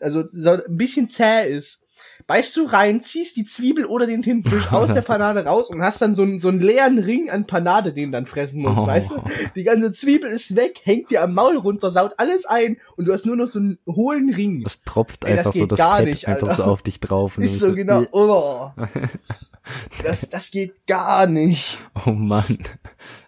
also 0.00 0.24
so 0.30 0.50
ein 0.50 0.76
bisschen 0.76 1.08
zäh 1.08 1.46
ist, 1.48 1.83
beißt 2.26 2.56
du 2.56 2.64
rein, 2.66 3.02
ziehst 3.02 3.36
die 3.36 3.44
Zwiebel 3.44 3.84
oder 3.84 4.06
den 4.06 4.22
Tintenfisch 4.22 4.72
aus 4.72 4.92
der 4.94 5.02
Panade 5.06 5.44
raus 5.44 5.68
und 5.70 5.82
hast 5.82 6.00
dann 6.02 6.14
so 6.14 6.22
einen, 6.22 6.38
so 6.38 6.48
einen 6.48 6.60
leeren 6.60 6.98
Ring 6.98 7.28
an 7.30 7.46
Panade, 7.46 7.92
den 7.92 8.06
du 8.06 8.12
dann 8.12 8.26
fressen 8.26 8.62
musst, 8.62 8.78
Oh. 8.82 8.86
weißt 8.86 9.10
du? 9.12 9.22
Die 9.56 9.64
ganze 9.64 9.92
Zwiebel 9.92 10.30
ist 10.30 10.56
weg, 10.56 10.80
hängt 10.84 11.10
dir 11.10 11.22
am 11.22 11.34
Maul 11.34 11.56
runter, 11.58 11.90
saut 11.90 12.12
alles 12.18 12.44
ein 12.46 12.78
und 12.96 13.04
du 13.06 13.12
hast 13.12 13.26
nur 13.26 13.36
noch 13.36 13.46
so 13.48 13.58
einen 13.58 13.78
hohlen 13.86 14.32
Ring. 14.32 14.62
Das 14.62 14.82
tropft 14.82 15.24
Ey, 15.24 15.36
das 15.36 15.38
einfach 15.46 15.52
so 15.52 15.58
geht 15.60 15.72
das 15.72 15.78
gar 15.78 15.96
Fett 15.98 16.06
nicht, 16.06 16.28
einfach 16.28 16.48
Alter. 16.48 16.62
so 16.64 16.70
auf 16.70 16.82
dich 16.82 17.00
drauf. 17.00 17.36
Ist 17.44 17.58
so 17.58 17.74
genau, 17.74 18.02
äh, 18.02 18.06
oh. 18.12 18.70
Das, 20.02 20.28
das 20.30 20.50
geht 20.50 20.86
gar 20.86 21.26
nicht. 21.26 21.78
Oh 22.06 22.10
Mann. 22.10 22.58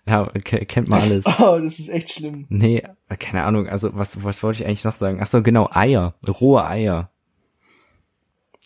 Ja, 0.06 0.26
ke- 0.44 0.66
kennt 0.66 0.88
man 0.88 1.00
alles. 1.00 1.24
Oh, 1.40 1.58
das 1.58 1.78
ist 1.78 1.88
echt 1.88 2.12
schlimm. 2.12 2.46
Nee, 2.48 2.82
keine 3.18 3.42
Ahnung. 3.44 3.68
Also 3.68 3.90
was, 3.94 4.22
was 4.22 4.42
wollte 4.42 4.60
ich 4.62 4.66
eigentlich 4.66 4.84
noch 4.84 4.94
sagen? 4.94 5.18
Ach 5.20 5.26
so, 5.26 5.42
genau, 5.42 5.68
Eier. 5.72 6.14
Rohe 6.40 6.64
Eier. 6.66 7.10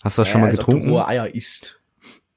Hast 0.03 0.19
du 0.19 0.23
das 0.23 0.29
schon 0.29 0.41
Ja, 0.41 0.47
mal 0.47 0.51
als 0.51 0.61
ob 0.61 0.67
du 0.67 0.73
getrunken? 0.81 0.99
Eier 0.99 1.35
isst. 1.35 1.81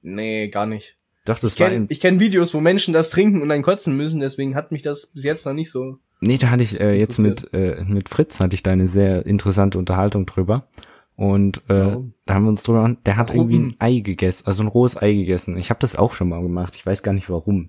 Nee, 0.01 0.49
gar 0.49 0.65
nicht. 0.65 0.95
Das 1.25 1.41
Ich 1.43 1.55
kenne 1.55 1.87
kenn 1.87 2.19
Videos, 2.19 2.53
wo 2.53 2.59
Menschen 2.59 2.93
das 2.93 3.09
trinken 3.09 3.41
und 3.41 3.47
dann 3.49 3.61
kotzen 3.61 3.95
müssen, 3.95 4.19
deswegen 4.19 4.55
hat 4.55 4.71
mich 4.73 4.81
das 4.81 5.07
bis 5.07 5.23
jetzt 5.23 5.45
noch 5.45 5.53
nicht 5.53 5.71
so. 5.71 5.97
Nee, 6.19 6.37
da 6.37 6.49
hatte 6.49 6.63
ich 6.63 6.79
äh, 6.79 6.93
jetzt 6.97 7.17
mit, 7.17 7.53
äh, 7.53 7.83
mit 7.85 8.09
Fritz 8.09 8.39
hatte 8.39 8.55
ich 8.55 8.63
da 8.63 8.71
eine 8.71 8.87
sehr 8.87 9.25
interessante 9.25 9.77
Unterhaltung 9.77 10.25
drüber. 10.25 10.67
Und 11.15 11.57
äh, 11.69 11.85
Warum? 11.85 12.13
da 12.25 12.33
haben 12.33 12.43
wir 12.45 12.49
uns 12.49 12.63
drüber, 12.63 12.97
der 13.05 13.17
hat 13.17 13.29
Warum? 13.29 13.49
irgendwie 13.49 13.73
ein 13.73 13.75
Ei 13.79 13.99
gegessen, 13.99 14.47
also 14.47 14.63
ein 14.63 14.67
rohes 14.67 14.97
Ei 15.01 15.13
gegessen. 15.13 15.57
Ich 15.57 15.69
habe 15.69 15.79
das 15.79 15.95
auch 15.95 16.13
schon 16.13 16.29
mal 16.29 16.41
gemacht. 16.41 16.75
Ich 16.75 16.85
weiß 16.85 17.03
gar 17.03 17.13
nicht 17.13 17.29
warum. 17.29 17.67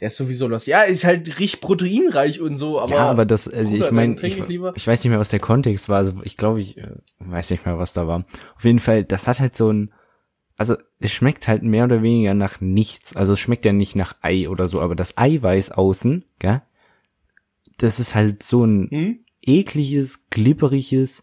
Der 0.00 0.08
ist 0.08 0.16
sowieso 0.16 0.46
los. 0.46 0.66
Ja, 0.66 0.82
ist 0.82 1.04
halt 1.04 1.26
richtig 1.38 1.60
proteinreich 1.62 2.40
und 2.40 2.56
so, 2.58 2.78
aber. 2.80 2.92
ja, 2.92 3.10
aber 3.10 3.24
das, 3.24 3.48
also 3.48 3.74
ich 3.74 3.90
meine, 3.90 4.20
ich, 4.20 4.38
ich 4.38 4.86
weiß 4.86 5.02
nicht 5.02 5.10
mehr, 5.10 5.18
was 5.18 5.30
der 5.30 5.40
Kontext 5.40 5.88
war. 5.88 5.98
Also 5.98 6.20
ich 6.22 6.36
glaube, 6.36 6.60
ich 6.60 6.76
äh, 6.76 6.90
weiß 7.20 7.50
nicht 7.50 7.64
mehr, 7.64 7.78
was 7.78 7.94
da 7.94 8.06
war. 8.06 8.24
Auf 8.56 8.64
jeden 8.64 8.78
Fall, 8.78 9.04
das 9.04 9.26
hat 9.26 9.40
halt 9.40 9.56
so 9.56 9.70
ein, 9.72 9.92
also 10.58 10.76
es 11.00 11.12
schmeckt 11.12 11.48
halt 11.48 11.62
mehr 11.62 11.84
oder 11.84 12.02
weniger 12.02 12.34
nach 12.34 12.60
nichts. 12.60 13.16
Also 13.16 13.32
es 13.32 13.40
schmeckt 13.40 13.64
ja 13.64 13.72
nicht 13.72 13.96
nach 13.96 14.16
Ei 14.20 14.48
oder 14.50 14.68
so, 14.68 14.80
aber 14.80 14.94
das 14.94 15.16
Eiweiß 15.16 15.72
außen, 15.72 16.24
gell? 16.38 16.62
Das 17.78 17.98
ist 18.00 18.14
halt 18.14 18.42
so 18.42 18.64
ein 18.64 18.88
Hm? 18.90 19.18
ekliges, 19.42 20.28
glibberiges, 20.30 21.22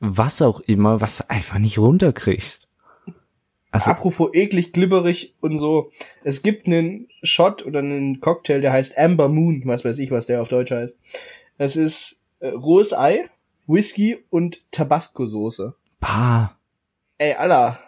was 0.00 0.42
auch 0.42 0.60
immer, 0.60 1.00
was 1.00 1.18
du 1.18 1.30
einfach 1.30 1.58
nicht 1.58 1.78
runterkriegst. 1.78 2.67
Also, 3.70 3.90
Apropos 3.90 4.30
eklig, 4.32 4.72
glibberig 4.72 5.34
und 5.40 5.56
so. 5.58 5.90
Es 6.24 6.42
gibt 6.42 6.66
einen 6.66 7.08
Shot 7.22 7.64
oder 7.66 7.80
einen 7.80 8.20
Cocktail, 8.20 8.60
der 8.62 8.72
heißt 8.72 8.96
Amber 8.96 9.28
Moon. 9.28 9.62
Was 9.66 9.84
weiß 9.84 9.98
ich, 9.98 10.10
was 10.10 10.26
der 10.26 10.40
auf 10.40 10.48
Deutsch 10.48 10.70
heißt. 10.70 10.98
Das 11.58 11.76
ist 11.76 12.18
äh, 12.40 12.48
rohes 12.48 12.94
Ei, 12.94 13.28
Whisky 13.66 14.24
und 14.30 14.62
Tabasco-Soße. 14.72 15.74
bah, 16.00 16.56
Ey, 17.18 17.34
Alter. 17.34 17.78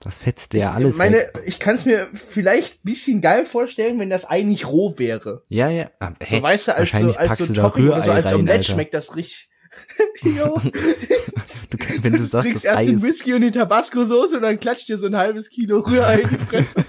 das 0.00 0.20
fetzt 0.22 0.54
ja 0.54 0.70
ich 0.70 0.74
alles 0.76 0.96
meine, 0.98 1.16
weg. 1.18 1.42
ich 1.44 1.58
kann 1.58 1.74
es 1.74 1.84
mir 1.84 2.06
vielleicht 2.14 2.84
bisschen 2.84 3.20
geil 3.20 3.44
vorstellen, 3.44 3.98
wenn 3.98 4.08
das 4.08 4.30
Ei 4.30 4.42
nicht 4.42 4.66
roh 4.68 4.94
wäre. 4.98 5.42
Ja, 5.48 5.68
ja. 5.68 5.90
ah, 5.98 6.12
So, 6.26 6.40
weißt 6.40 6.68
du, 6.68 6.76
als 6.76 6.92
so, 6.92 7.12
als 7.12 7.38
so 7.38 7.52
Topping 7.52 7.88
so 7.88 7.92
als 7.92 8.06
rein, 8.06 8.34
Omelette 8.36 8.52
Alter. 8.52 8.62
schmeckt 8.62 8.94
das 8.94 9.16
richtig. 9.16 9.47
jo, 10.22 10.60
Du, 11.70 11.78
wenn 12.02 12.12
du 12.12 12.24
sagst, 12.24 12.44
trinkst 12.44 12.64
das 12.64 12.64
erst 12.64 12.80
Ei 12.80 12.86
den 12.86 13.02
Whisky 13.02 13.34
und 13.34 13.40
die 13.42 13.50
Tabasco-Soße 13.50 14.36
und 14.36 14.42
dann 14.42 14.60
klatscht 14.60 14.88
dir 14.88 14.98
so 14.98 15.06
ein 15.06 15.16
halbes 15.16 15.50
Kilo 15.50 15.80
Rührei 15.80 16.20
in 16.20 16.28
die 16.28 16.38
Fresse. 16.38 16.84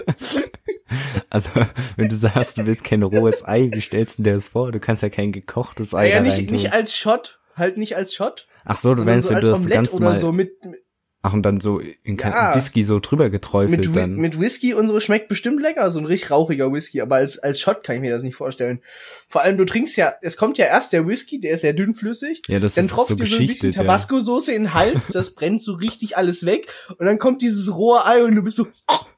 also, 1.29 1.49
wenn 1.95 2.09
du 2.09 2.15
sagst, 2.15 2.57
du 2.57 2.65
willst 2.65 2.83
kein 2.83 3.03
rohes 3.03 3.45
Ei, 3.45 3.69
wie 3.71 3.81
stellst 3.81 4.19
du 4.19 4.23
dir 4.23 4.33
das 4.33 4.49
vor? 4.49 4.71
Du 4.71 4.79
kannst 4.79 5.03
ja 5.03 5.09
kein 5.09 5.31
gekochtes 5.31 5.93
Ei 5.93 6.09
ja, 6.09 6.17
da 6.17 6.21
nicht, 6.23 6.51
nicht 6.51 6.73
als 6.73 6.95
Shot, 6.95 7.39
halt 7.55 7.77
nicht 7.77 7.95
als 7.95 8.13
Shot. 8.13 8.47
Ach 8.65 8.77
so, 8.77 8.93
du 8.93 9.03
meinst, 9.03 9.27
so 9.27 9.33
wenn 9.33 9.41
du 9.41 9.49
das 9.49 9.65
ganz 9.67 9.93
normal, 9.93 10.17
so 10.17 10.31
mit, 10.31 10.63
mit, 10.65 10.81
ach, 11.21 11.33
und 11.33 11.43
dann 11.43 11.59
so 11.59 11.79
in 11.79 12.17
Ja. 12.17 12.55
Whisky 12.55 12.83
so 12.83 12.99
drüber 12.99 13.29
geträufelt 13.29 13.87
mit, 13.87 13.95
dann. 13.95 14.15
mit 14.15 14.39
Whisky 14.39 14.73
und 14.73 14.87
so 14.87 14.99
schmeckt 14.99 15.27
bestimmt 15.27 15.61
lecker, 15.61 15.91
so 15.91 15.99
ein 15.99 16.05
richtig 16.05 16.31
rauchiger 16.31 16.71
Whisky, 16.71 17.01
aber 17.01 17.15
als, 17.15 17.39
als 17.39 17.59
Shot 17.59 17.83
kann 17.83 17.95
ich 17.95 18.01
mir 18.01 18.11
das 18.11 18.23
nicht 18.23 18.35
vorstellen. 18.35 18.81
Vor 19.27 19.41
allem, 19.41 19.57
du 19.57 19.65
trinkst 19.65 19.97
ja, 19.97 20.13
es 20.21 20.37
kommt 20.37 20.57
ja 20.57 20.65
erst 20.65 20.93
der 20.93 21.07
Whisky, 21.07 21.39
der 21.39 21.51
ist 21.51 21.63
ja 21.63 21.73
dünnflüssig, 21.73 22.43
ja, 22.47 22.59
das 22.59 22.75
dann 22.75 22.85
ist 22.85 22.91
tropft 22.91 23.09
so 23.09 23.15
dir 23.15 23.25
so 23.25 23.35
ein 23.35 23.39
bisschen 23.39 23.47
geschichtet, 23.47 23.75
ja. 23.75 23.81
Tabasco-Soße 23.83 24.51
in 24.53 24.63
den 24.63 24.73
Hals, 24.73 25.07
das 25.13 25.35
brennt 25.35 25.61
so 25.61 25.73
richtig 25.73 26.17
alles 26.17 26.45
weg 26.45 26.71
und 26.97 27.05
dann 27.05 27.19
kommt 27.19 27.41
dieses 27.41 27.75
rohe 27.75 28.05
Ei 28.05 28.23
und 28.23 28.35
du 28.35 28.43
bist 28.43 28.57
so 28.57 28.67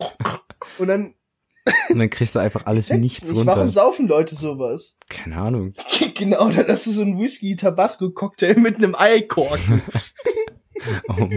und 0.80 0.88
dann 0.88 1.16
Und 1.90 2.00
dann 2.00 2.10
kriegst 2.10 2.34
du 2.34 2.40
einfach 2.40 2.66
alles 2.66 2.88
check's 2.88 3.00
nichts 3.00 3.24
nicht, 3.24 3.36
runter. 3.36 3.56
warum 3.56 3.70
saufen 3.70 4.08
Leute 4.08 4.34
sowas? 4.36 4.98
Keine 5.10 5.38
Ahnung. 5.38 5.74
genau, 6.16 6.50
dann 6.50 6.68
hast 6.68 6.88
du 6.88 6.92
so 6.92 7.04
einen 7.04 7.20
Whisky-Tabasco-Cocktail 7.20 8.56
mit 8.56 8.78
einem 8.78 8.96
Eikorken. 8.96 9.84
Oh 11.08 11.30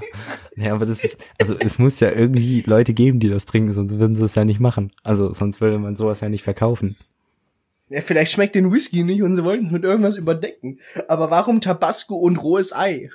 ja, 0.56 0.74
aber 0.74 0.86
das 0.86 1.04
ist, 1.04 1.16
also 1.38 1.56
es 1.58 1.78
muss 1.78 2.00
ja 2.00 2.10
irgendwie 2.10 2.62
Leute 2.66 2.94
geben, 2.94 3.20
die 3.20 3.28
das 3.28 3.44
trinken, 3.46 3.72
sonst 3.72 3.98
würden 3.98 4.16
sie 4.16 4.24
es 4.24 4.34
ja 4.34 4.44
nicht 4.44 4.60
machen. 4.60 4.92
Also 5.02 5.32
sonst 5.32 5.60
würde 5.60 5.78
man 5.78 5.96
sowas 5.96 6.20
ja 6.20 6.28
nicht 6.28 6.44
verkaufen. 6.44 6.96
Ja, 7.88 8.00
vielleicht 8.00 8.32
schmeckt 8.32 8.54
den 8.54 8.72
Whisky 8.72 9.04
nicht 9.04 9.22
und 9.22 9.34
sie 9.34 9.44
wollten 9.44 9.64
es 9.64 9.70
mit 9.70 9.84
irgendwas 9.84 10.16
überdecken. 10.16 10.80
Aber 11.08 11.30
warum 11.30 11.60
Tabasco 11.60 12.14
und 12.16 12.36
rohes 12.36 12.74
Ei? 12.74 13.10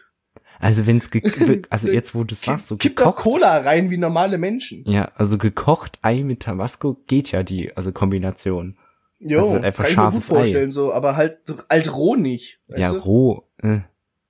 Also 0.59 0.85
wenn's, 0.85 1.09
ge 1.09 1.21
also 1.69 1.87
jetzt 1.89 2.13
wo 2.13 2.23
du 2.23 2.35
sagst, 2.35 2.67
so 2.67 2.77
Kipp 2.77 2.97
doch 2.97 3.05
gekocht. 3.15 3.23
Cola 3.23 3.57
rein 3.59 3.89
wie 3.89 3.97
normale 3.97 4.37
Menschen. 4.37 4.83
Ja, 4.85 5.11
also 5.15 5.37
gekocht 5.37 5.99
Ei 6.01 6.23
mit 6.23 6.41
Tabasco 6.41 6.97
geht 7.07 7.31
ja 7.31 7.43
die, 7.43 7.75
also 7.75 7.91
Kombination. 7.91 8.77
Jo, 9.19 9.39
Das 9.39 9.49
ist 9.49 9.63
einfach 9.63 9.83
kann 9.83 9.91
ich 9.91 9.97
mir 9.97 10.03
gut 10.03 10.11
scharfes 10.13 10.31
Ei. 10.31 10.35
vorstellen, 10.35 10.71
so, 10.71 10.93
aber 10.93 11.15
halt, 11.15 11.39
halt 11.69 11.93
roh 11.93 12.15
nicht. 12.15 12.59
Ja, 12.67 12.91
du? 12.91 12.99
roh. 12.99 13.43
Äh, 13.57 13.79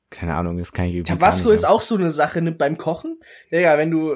keine 0.09 0.35
Ahnung, 0.35 0.57
das 0.57 0.73
kann 0.73 0.85
ich 0.85 0.95
irgendwie 0.95 1.13
Tabasco 1.13 1.49
ist 1.49 1.65
auch 1.65 1.81
so 1.81 1.95
eine 1.95 2.11
Sache 2.11 2.41
ne, 2.41 2.51
beim 2.51 2.77
Kochen. 2.77 3.19
Ja, 3.51 3.77
wenn 3.77 3.91
du 3.91 4.15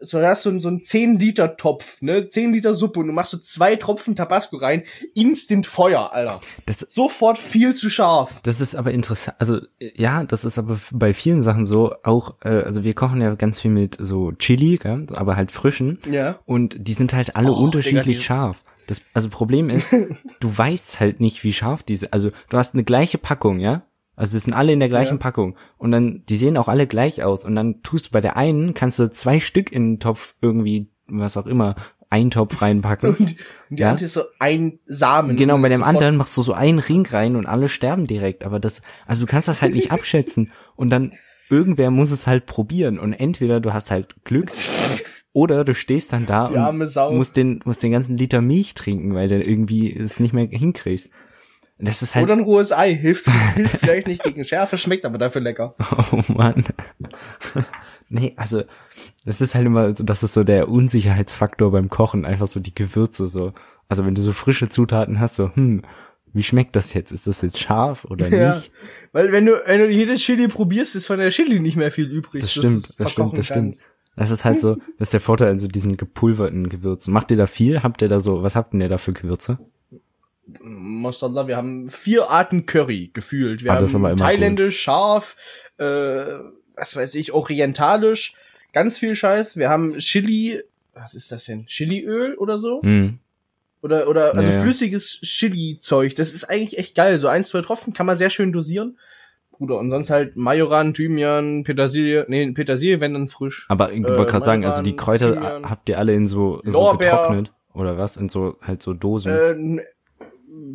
so 0.00 0.20
hast 0.20 0.42
so, 0.42 0.60
so 0.60 0.68
einen 0.68 0.84
10 0.84 1.18
Liter 1.18 1.56
Topf, 1.56 2.00
ne, 2.02 2.28
10 2.28 2.52
Liter 2.52 2.74
Suppe 2.74 3.00
und 3.00 3.08
du 3.08 3.12
machst 3.12 3.32
so 3.32 3.38
zwei 3.38 3.76
Tropfen 3.76 4.16
Tabasco 4.16 4.56
rein, 4.56 4.84
instant 5.14 5.66
Feuer, 5.66 6.12
Alter. 6.12 6.40
Das, 6.66 6.78
Sofort 6.80 7.38
viel 7.38 7.74
zu 7.74 7.90
scharf. 7.90 8.40
das 8.42 8.60
ist 8.60 8.74
aber 8.74 8.92
interessant. 8.92 9.36
Also 9.38 9.60
ja, 9.78 10.24
das 10.24 10.44
ist 10.44 10.58
aber 10.58 10.78
bei 10.92 11.14
vielen 11.14 11.42
Sachen 11.42 11.66
so. 11.66 11.94
Auch, 12.02 12.34
äh, 12.44 12.48
also 12.48 12.84
wir 12.84 12.94
kochen 12.94 13.20
ja 13.20 13.34
ganz 13.34 13.58
viel 13.58 13.70
mit 13.70 13.96
so 14.00 14.32
Chili, 14.32 14.76
gell? 14.76 15.06
aber 15.14 15.36
halt 15.36 15.50
frischen. 15.50 15.98
Ja. 16.10 16.38
Und 16.46 16.76
die 16.78 16.94
sind 16.94 17.12
halt 17.12 17.36
alle 17.36 17.52
Oh, 17.52 17.64
unterschiedlich 17.64 18.18
Digga, 18.18 18.20
scharf. 18.20 18.64
Das, 18.86 19.02
also 19.14 19.28
Problem 19.28 19.68
ist, 19.70 19.88
du 20.40 20.56
weißt 20.56 21.00
halt 21.00 21.20
nicht, 21.20 21.44
wie 21.44 21.52
scharf 21.52 21.82
diese, 21.82 22.12
also 22.12 22.30
du 22.50 22.56
hast 22.56 22.74
eine 22.74 22.84
gleiche 22.84 23.18
Packung, 23.18 23.58
ja? 23.58 23.82
Also 24.18 24.32
die 24.36 24.40
sind 24.40 24.52
alle 24.54 24.72
in 24.72 24.80
der 24.80 24.88
gleichen 24.88 25.14
Ja. 25.14 25.18
Packung. 25.18 25.56
Und 25.78 25.92
dann, 25.92 26.22
die 26.28 26.36
sehen 26.36 26.56
auch 26.56 26.68
alle 26.68 26.86
gleich 26.86 27.22
aus. 27.22 27.44
Und 27.44 27.54
dann 27.54 27.82
tust 27.82 28.06
du 28.06 28.10
bei 28.10 28.20
der 28.20 28.36
einen, 28.36 28.74
kannst 28.74 28.98
du 28.98 29.10
zwei 29.10 29.40
Stück 29.40 29.70
in 29.72 29.92
den 29.94 30.00
Topf 30.00 30.34
irgendwie, 30.40 30.88
was 31.06 31.36
auch 31.36 31.46
immer, 31.46 31.76
einen 32.10 32.30
Topf 32.30 32.60
reinpacken. 32.62 33.10
Und, 33.10 33.20
und 33.20 33.36
die 33.70 33.80
Ja. 33.82 33.90
andere 33.90 34.04
ist 34.06 34.14
so 34.14 34.22
ein 34.38 34.78
Samen. 34.86 35.36
Genau, 35.36 35.54
Und 35.56 35.62
bei 35.62 35.68
das 35.68 35.78
dem 35.78 35.84
anderen 35.84 36.16
machst 36.16 36.36
du 36.36 36.42
so 36.42 36.52
einen 36.52 36.78
Ring 36.78 37.06
rein 37.06 37.36
und 37.36 37.46
alle 37.46 37.68
sterben 37.68 38.06
direkt. 38.06 38.44
Aber 38.44 38.58
das, 38.60 38.82
also 39.06 39.24
du 39.24 39.30
kannst 39.30 39.48
das 39.48 39.62
halt 39.62 39.74
nicht 39.74 39.92
abschätzen. 39.92 40.52
Und 40.74 40.90
dann, 40.90 41.12
irgendwer 41.50 41.90
muss 41.90 42.10
es 42.10 42.26
halt 42.26 42.46
probieren. 42.46 42.98
Und 42.98 43.12
entweder 43.12 43.60
du 43.60 43.72
hast 43.72 43.90
halt 43.90 44.16
Glück 44.24 44.50
oder 45.32 45.64
du 45.64 45.74
stehst 45.74 46.12
dann 46.12 46.26
da 46.26 46.46
und 46.46 47.16
musst 47.16 47.36
den, 47.36 47.60
musst 47.64 47.82
den 47.82 47.92
ganzen 47.92 48.16
Liter 48.18 48.40
Milch 48.40 48.74
trinken, 48.74 49.14
weil 49.14 49.28
du 49.28 49.40
irgendwie 49.40 49.94
es 49.94 50.18
nicht 50.18 50.32
mehr 50.32 50.46
hinkriegst. 50.46 51.08
Das 51.80 52.02
ist 52.02 52.14
halt, 52.14 52.24
Oder 52.24 52.34
ein 52.34 52.40
rohes 52.40 52.72
Ei. 52.72 52.94
Hilft, 52.94 53.26
hilft 53.54 53.78
vielleicht 53.78 54.08
nicht 54.08 54.22
gegen 54.24 54.44
Schärfe, 54.44 54.78
schmeckt 54.78 55.04
aber 55.04 55.18
dafür 55.18 55.40
lecker. 55.40 55.74
oh 56.12 56.22
Mann. 56.32 56.64
nee, 58.08 58.34
also, 58.36 58.64
das 59.24 59.40
ist 59.40 59.54
halt 59.54 59.66
immer 59.66 59.94
so, 59.94 60.02
das 60.02 60.22
ist 60.22 60.34
so 60.34 60.42
der 60.44 60.68
Unsicherheitsfaktor 60.68 61.70
beim 61.70 61.88
Kochen, 61.88 62.24
einfach 62.24 62.46
so 62.48 62.60
die 62.60 62.74
Gewürze 62.74 63.28
so. 63.28 63.52
Also 63.88 64.04
wenn 64.04 64.14
du 64.14 64.22
so 64.22 64.32
frische 64.32 64.68
Zutaten 64.68 65.20
hast, 65.20 65.36
so, 65.36 65.54
hm, 65.54 65.82
wie 66.32 66.42
schmeckt 66.42 66.76
das 66.76 66.92
jetzt? 66.92 67.12
Ist 67.12 67.26
das 67.26 67.40
jetzt 67.42 67.58
scharf 67.58 68.04
oder 68.04 68.28
Ja. 68.28 68.54
nicht? 68.54 68.70
Weil 69.12 69.32
wenn 69.32 69.46
du, 69.46 69.52
wenn 69.64 69.78
du 69.78 69.88
jedes 69.88 70.20
Chili 70.20 70.48
probierst, 70.48 70.94
ist 70.96 71.06
von 71.06 71.18
der 71.18 71.30
Chili 71.30 71.60
nicht 71.60 71.76
mehr 71.76 71.90
viel 71.90 72.06
übrig. 72.10 72.42
Das 72.42 72.52
stimmt, 72.52 73.00
das 73.00 73.12
stimmt, 73.12 73.38
das 73.38 73.46
stimmt. 73.46 73.76
Das 74.16 74.30
ist 74.30 74.44
halt 74.44 74.58
so, 74.58 74.74
das 74.98 75.08
ist 75.08 75.12
der 75.12 75.20
Vorteil 75.20 75.50
an 75.52 75.60
so 75.60 75.68
diesen 75.68 75.96
gepulverten 75.96 76.68
Gewürzen. 76.68 77.14
Macht 77.14 77.30
ihr 77.30 77.36
da 77.36 77.46
viel? 77.46 77.84
Habt 77.84 78.02
ihr 78.02 78.08
da 78.08 78.20
so, 78.20 78.42
was 78.42 78.56
habt 78.56 78.72
denn 78.72 78.80
ihr 78.80 78.88
da 78.88 78.98
für 78.98 79.12
Gewürze? 79.12 79.58
Mashallah, 80.60 81.46
wir 81.46 81.56
haben 81.56 81.90
vier 81.90 82.30
Arten 82.30 82.66
Curry 82.66 83.10
gefühlt. 83.12 83.64
Wir 83.64 83.72
Ah, 83.72 83.76
haben 83.76 83.86
immer 83.94 84.16
thailändisch, 84.16 84.80
scharf, 84.80 85.36
äh, 85.78 85.84
was 86.74 86.96
weiß 86.96 87.14
ich, 87.16 87.32
orientalisch, 87.32 88.34
ganz 88.72 88.98
viel 88.98 89.14
Scheiß. 89.14 89.56
Wir 89.56 89.68
haben 89.68 89.98
Chili, 89.98 90.60
was 90.94 91.14
ist 91.14 91.30
das 91.32 91.44
denn? 91.44 91.66
Chiliöl 91.66 92.34
oder 92.36 92.58
so? 92.58 92.82
Hm. 92.82 93.18
Oder, 93.82 94.08
oder, 94.08 94.36
also 94.36 94.50
Ja, 94.50 94.60
flüssiges 94.60 95.20
Chili-Zeug. 95.20 96.16
Das 96.16 96.32
ist 96.32 96.44
eigentlich 96.44 96.78
echt 96.78 96.94
geil. 96.96 97.18
So 97.18 97.28
ein, 97.28 97.44
zwei 97.44 97.60
Tropfen 97.60 97.92
kann 97.92 98.06
man 98.06 98.16
sehr 98.16 98.30
schön 98.30 98.52
dosieren. 98.52 98.98
Bruder, 99.52 99.78
und 99.78 99.90
sonst 99.90 100.10
halt 100.10 100.36
Majoran, 100.36 100.94
Thymian, 100.94 101.62
Petersilie, 101.64 102.24
nee, 102.28 102.50
Petersilie, 102.52 103.00
wenn 103.00 103.12
dann 103.14 103.28
frisch. 103.28 103.66
Aber 103.68 103.92
ich 103.92 104.00
Äh, 104.00 104.16
wollte 104.16 104.32
gerade 104.32 104.44
sagen, 104.44 104.64
also 104.64 104.82
die 104.82 104.96
Kräuter 104.96 105.34
Thymian, 105.34 105.68
habt 105.68 105.88
ihr 105.88 105.98
alle 105.98 106.14
in 106.14 106.26
so, 106.26 106.60
so 106.64 106.92
getrocknet 106.96 107.52
oder 107.74 107.98
was? 107.98 108.16
In 108.16 108.28
so 108.28 108.56
halt 108.62 108.82
so 108.82 108.94
Dosen. 108.94 109.32
Äh, 109.78 109.84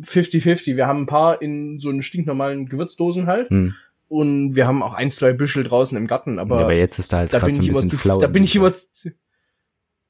50-50. 0.02 0.76
Wir 0.76 0.86
haben 0.86 1.02
ein 1.02 1.06
paar 1.06 1.40
in 1.42 1.78
so 1.78 1.88
einen 1.88 2.02
stinknormalen 2.02 2.66
Gewürzdosen 2.66 3.26
halt. 3.26 3.50
hm. 3.50 3.74
Und 4.06 4.54
wir 4.54 4.66
haben 4.66 4.82
auch 4.82 4.92
ein, 4.92 5.10
zwei 5.10 5.32
Büschel 5.32 5.64
draußen 5.64 5.96
im 5.96 6.06
Garten, 6.06 6.38
aber, 6.38 6.56
ja, 6.56 6.62
aber 6.64 6.74
jetzt 6.74 6.98
ist 6.98 7.12
da 7.12 7.18
halt 7.18 7.32
da 7.32 7.38
bin 7.38 7.54
so 7.54 7.60
ein 7.60 7.62
ich 7.62 7.68
immer 7.70 7.80
bisschen 7.80 7.90
zu, 7.90 7.96
flau. 7.96 8.18
da 8.18 8.26
bin 8.26 8.44
ich 8.44 8.54
immer 8.54 8.72
zu, 8.72 9.10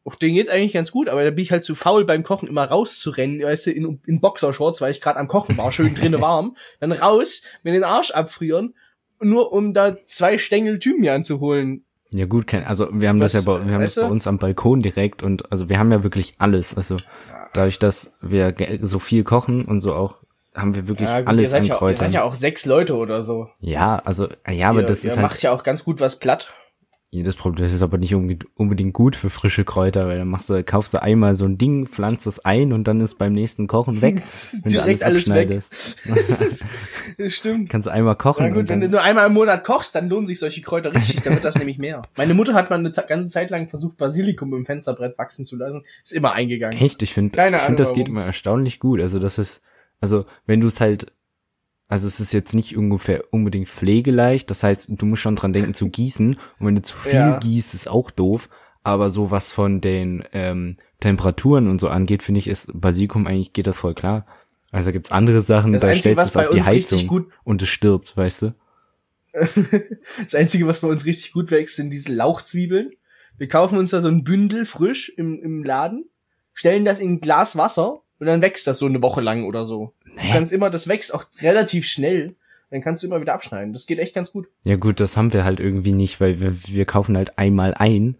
auch 0.04 0.16
den 0.16 0.34
geht's 0.34 0.50
eigentlich 0.50 0.72
ganz 0.72 0.90
gut, 0.90 1.08
aber 1.08 1.24
da 1.24 1.30
bin 1.30 1.42
ich 1.42 1.50
halt 1.50 1.64
zu 1.64 1.74
faul 1.74 2.04
beim 2.04 2.22
Kochen 2.22 2.48
immer 2.48 2.64
rauszurennen, 2.64 3.42
weißt 3.42 3.66
du, 3.66 3.70
in, 3.70 4.00
in 4.06 4.20
Boxershorts, 4.20 4.80
weil 4.80 4.90
ich 4.90 5.00
gerade 5.00 5.18
am 5.18 5.28
Kochen 5.28 5.56
war, 5.56 5.72
schön 5.72 5.94
drinnen 5.94 6.20
warm, 6.20 6.56
dann 6.80 6.92
raus, 6.92 7.42
mir 7.62 7.72
den 7.72 7.84
Arsch 7.84 8.10
abfrieren, 8.10 8.74
nur 9.20 9.52
um 9.52 9.72
da 9.72 9.96
zwei 10.04 10.38
Stängel 10.38 10.78
Thymian 10.78 11.24
zu 11.24 11.40
holen. 11.40 11.84
Ja 12.12 12.26
gut, 12.26 12.46
kein, 12.46 12.64
also 12.64 12.88
wir 12.92 13.08
haben 13.08 13.18
das 13.20 13.34
Was, 13.34 13.44
ja 13.44 13.52
bei, 13.52 13.66
wir 13.66 13.74
haben 13.74 13.82
das 13.82 13.94
bei 13.96 14.06
uns 14.06 14.26
am 14.26 14.38
Balkon 14.38 14.82
direkt 14.82 15.22
und 15.22 15.50
also 15.50 15.68
wir 15.68 15.78
haben 15.78 15.90
ja 15.90 16.04
wirklich 16.04 16.36
alles. 16.38 16.76
Also 16.76 16.96
dadurch, 17.52 17.78
dass 17.78 18.12
wir 18.20 18.54
so 18.82 18.98
viel 19.00 19.24
kochen 19.24 19.64
und 19.64 19.80
so 19.80 19.94
auch, 19.94 20.18
haben 20.54 20.76
wir 20.76 20.86
wirklich 20.86 21.08
Ja, 21.08 21.16
gut, 21.16 21.24
ihr 21.24 21.28
alles 21.28 21.50
seid, 21.50 21.60
an 21.62 21.66
ja, 21.66 21.74
auch- 21.74 21.82
ihr 21.82 21.88
seid 21.88 21.96
Kräutern. 21.98 22.12
ja 22.12 22.22
auch 22.22 22.34
sechs 22.34 22.66
Leute 22.66 22.94
oder 22.96 23.22
so. 23.24 23.48
Ja, 23.58 23.96
also 24.04 24.28
ja, 24.48 24.70
aber 24.70 24.80
ihr, 24.80 24.86
das 24.86 25.02
ihr 25.02 25.10
ist 25.10 25.16
halt 25.16 25.26
macht 25.26 25.42
ja 25.42 25.50
auch 25.50 25.64
ganz 25.64 25.82
gut 25.84 26.00
was 26.00 26.18
platt. 26.20 26.52
Jedes 27.14 27.36
Problem. 27.36 27.64
Das 27.64 27.72
ist 27.72 27.82
aber 27.82 27.96
nicht 27.98 28.14
unbedingt- 28.14 28.92
gut 28.92 29.16
für 29.16 29.30
frische 29.30 29.64
Kräuter, 29.64 30.06
weil 30.08 30.18
dann 30.18 30.28
machst 30.28 30.50
du, 30.50 30.62
kaufst 30.62 30.92
du 30.94 31.00
einmal 31.02 31.34
so 31.34 31.44
ein 31.46 31.56
Ding, 31.56 31.86
pflanzt 31.86 32.26
es 32.26 32.44
ein 32.44 32.72
und 32.72 32.84
dann 32.84 33.00
ist 33.00 33.14
beim 33.16 33.32
nächsten 33.32 33.66
Kochen 33.66 34.02
weg. 34.02 34.22
wenn 34.52 34.62
du 34.64 34.68
Direkt 34.70 35.02
alles 35.04 35.28
weg. 35.28 35.50
abschneidest. 35.50 35.96
Das 37.18 37.32
stimmt. 37.32 37.68
Kannst 37.70 37.86
du 37.86 37.92
einmal 37.92 38.16
kochen 38.16 38.44
Na 38.46 38.52
gut, 38.52 38.68
wenn 38.68 38.80
du 38.80 38.88
nur 38.88 39.02
einmal 39.02 39.26
im 39.26 39.34
Monat 39.34 39.62
kochst, 39.62 39.94
dann 39.94 40.08
lohnen 40.08 40.26
sich 40.26 40.38
solche 40.38 40.62
Kräuter 40.62 40.92
richtig, 40.92 41.22
dann 41.22 41.34
wird 41.34 41.44
das 41.44 41.56
nämlich 41.56 41.78
mehr. 41.78 42.02
Meine 42.16 42.34
Mutter 42.34 42.54
hat 42.54 42.70
mal 42.70 42.78
eine 42.78 42.90
Ze- 42.90 43.04
ganze 43.08 43.28
Zeit 43.28 43.50
lang 43.50 43.68
versucht, 43.68 43.96
Basilikum 43.96 44.52
im 44.54 44.66
Fensterbrett 44.66 45.16
wachsen 45.18 45.44
zu 45.44 45.56
lassen. 45.56 45.82
Ist 46.02 46.12
immer 46.12 46.32
eingegangen. 46.32 46.76
echt, 46.78 47.02
ich 47.02 47.14
finde, 47.14 47.38
ich 47.54 47.62
finde, 47.62 47.82
das 47.82 47.94
geht 47.94 48.08
immer 48.08 48.24
erstaunlich 48.24 48.80
gut. 48.80 49.00
Also 49.00 49.18
das 49.20 49.38
ist, 49.38 49.60
also 50.00 50.24
wenn 50.46 50.60
du 50.60 50.66
es 50.66 50.80
halt 50.80 51.12
also 51.94 52.08
es 52.08 52.18
ist 52.18 52.32
jetzt 52.32 52.54
nicht 52.54 52.76
ungefähr 52.76 53.22
unbedingt 53.30 53.68
pflegeleicht, 53.68 54.50
das 54.50 54.64
heißt, 54.64 54.88
du 54.90 55.06
musst 55.06 55.22
schon 55.22 55.36
dran 55.36 55.52
denken 55.52 55.74
zu 55.74 55.88
gießen 55.88 56.34
und 56.58 56.66
wenn 56.66 56.74
du 56.74 56.82
zu 56.82 56.96
viel 56.96 57.12
Ja. 57.14 57.38
gießt, 57.38 57.72
ist 57.72 57.88
auch 57.88 58.10
doof, 58.10 58.48
aber 58.82 59.10
so 59.10 59.30
was 59.30 59.52
von 59.52 59.80
den 59.80 60.24
ähm, 60.32 60.76
Temperaturen 60.98 61.68
und 61.68 61.80
so 61.80 61.86
angeht, 61.86 62.24
finde 62.24 62.40
ich, 62.40 62.48
ist 62.48 62.68
Basilikum 62.74 63.28
eigentlich 63.28 63.52
geht 63.52 63.68
das 63.68 63.78
voll 63.78 63.94
klar. 63.94 64.26
Also 64.72 64.90
gibt's 64.90 65.12
andere 65.12 65.40
Sachen, 65.42 65.72
Das 65.74 65.82
da 65.82 65.86
Einzige, 65.86 66.14
stellst 66.14 66.34
du 66.34 66.40
es 66.40 66.46
auf 66.48 66.52
die 66.52 66.64
Heizung 66.64 67.06
gut- 67.06 67.28
und 67.44 67.62
es 67.62 67.68
stirbt, 67.68 68.16
weißt 68.16 68.42
du? 68.42 68.54
Das 70.24 70.34
Einzige, 70.34 70.66
was 70.66 70.80
bei 70.80 70.88
uns 70.88 71.04
richtig 71.04 71.32
gut 71.32 71.52
wächst, 71.52 71.76
sind 71.76 71.90
diese 71.90 72.12
Lauchzwiebeln. 72.12 72.90
Wir 73.38 73.46
kaufen 73.48 73.78
uns 73.78 73.90
da 73.90 74.00
so 74.00 74.08
ein 74.08 74.24
Bündel 74.24 74.66
frisch 74.66 75.10
im, 75.10 75.40
im 75.40 75.62
Laden, 75.62 76.06
stellen 76.54 76.84
das 76.84 76.98
in 76.98 77.12
ein 77.12 77.20
Glas 77.20 77.54
Wasser 77.56 78.00
und 78.24 78.32
dann 78.32 78.42
wächst 78.42 78.66
das 78.66 78.78
so 78.78 78.86
eine 78.86 79.02
Woche 79.02 79.20
lang 79.20 79.44
oder 79.44 79.66
so. 79.66 79.92
Du 80.04 80.10
Nee. 80.22 80.30
kannst 80.32 80.52
immer, 80.52 80.70
das 80.70 80.88
wächst 80.88 81.12
auch 81.14 81.24
relativ 81.42 81.86
schnell. 81.86 82.34
Dann 82.70 82.80
kannst 82.80 83.02
du 83.02 83.06
immer 83.06 83.20
wieder 83.20 83.34
abschneiden. 83.34 83.72
Das 83.72 83.86
geht 83.86 83.98
echt 83.98 84.14
ganz 84.14 84.32
gut. 84.32 84.48
Ja 84.64 84.76
gut, 84.76 84.98
das 84.98 85.16
haben 85.16 85.32
wir 85.32 85.44
halt 85.44 85.60
irgendwie 85.60 85.92
nicht, 85.92 86.20
weil 86.20 86.40
wir, 86.40 86.56
wir 86.66 86.84
kaufen 86.86 87.16
halt 87.16 87.38
einmal 87.38 87.74
ein 87.74 88.16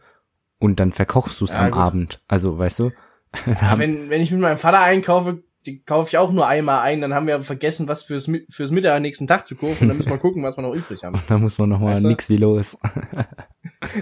und 0.58 0.78
dann 0.80 0.92
verkochst 0.92 1.40
du 1.40 1.44
es 1.46 1.54
Ja, 1.54 1.60
am 1.64 1.70
gut. 1.72 1.80
Abend. 1.80 2.20
Also, 2.28 2.58
weißt 2.58 2.78
du? 2.80 2.90
Ja, 3.46 3.78
wenn, 3.78 4.10
wenn 4.10 4.20
ich 4.20 4.30
mit 4.30 4.40
meinem 4.40 4.58
Vater 4.58 4.80
einkaufe, 4.80 5.42
die 5.66 5.80
kaufe 5.82 6.08
ich 6.10 6.18
auch 6.18 6.30
nur 6.30 6.46
einmal 6.46 6.82
ein, 6.82 7.00
dann 7.00 7.14
haben 7.14 7.26
wir 7.26 7.40
vergessen, 7.42 7.88
was 7.88 8.02
fürs, 8.04 8.30
fürs 8.50 8.70
Mittag 8.70 8.94
am 8.94 9.02
nächsten 9.02 9.26
Tag 9.26 9.46
zu 9.46 9.56
kaufen. 9.56 9.88
Dann 9.88 9.96
müssen 9.96 10.10
wir 10.10 10.18
gucken, 10.18 10.42
was 10.42 10.56
wir 10.58 10.62
noch 10.62 10.74
übrig 10.74 11.02
haben. 11.02 11.18
da 11.28 11.38
muss 11.38 11.58
man 11.58 11.70
noch 11.70 11.80
mal 11.80 11.92
Weißt 11.94 12.04
du? 12.04 12.08
nix 12.08 12.28
wie 12.28 12.36
los. 12.36 12.76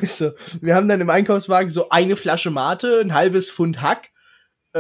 So. 0.03 0.31
Wir 0.61 0.75
haben 0.77 0.87
dann 0.89 1.01
im 1.01 1.11
Einkaufswagen 1.11 1.69
so 1.71 1.89
eine 1.89 2.15
Flasche 2.17 2.51
Mate, 2.51 3.01
ein 3.01 3.15
halbes 3.15 3.51
Pfund 3.51 3.83
Hack, 3.83 4.11
äh, 4.75 4.79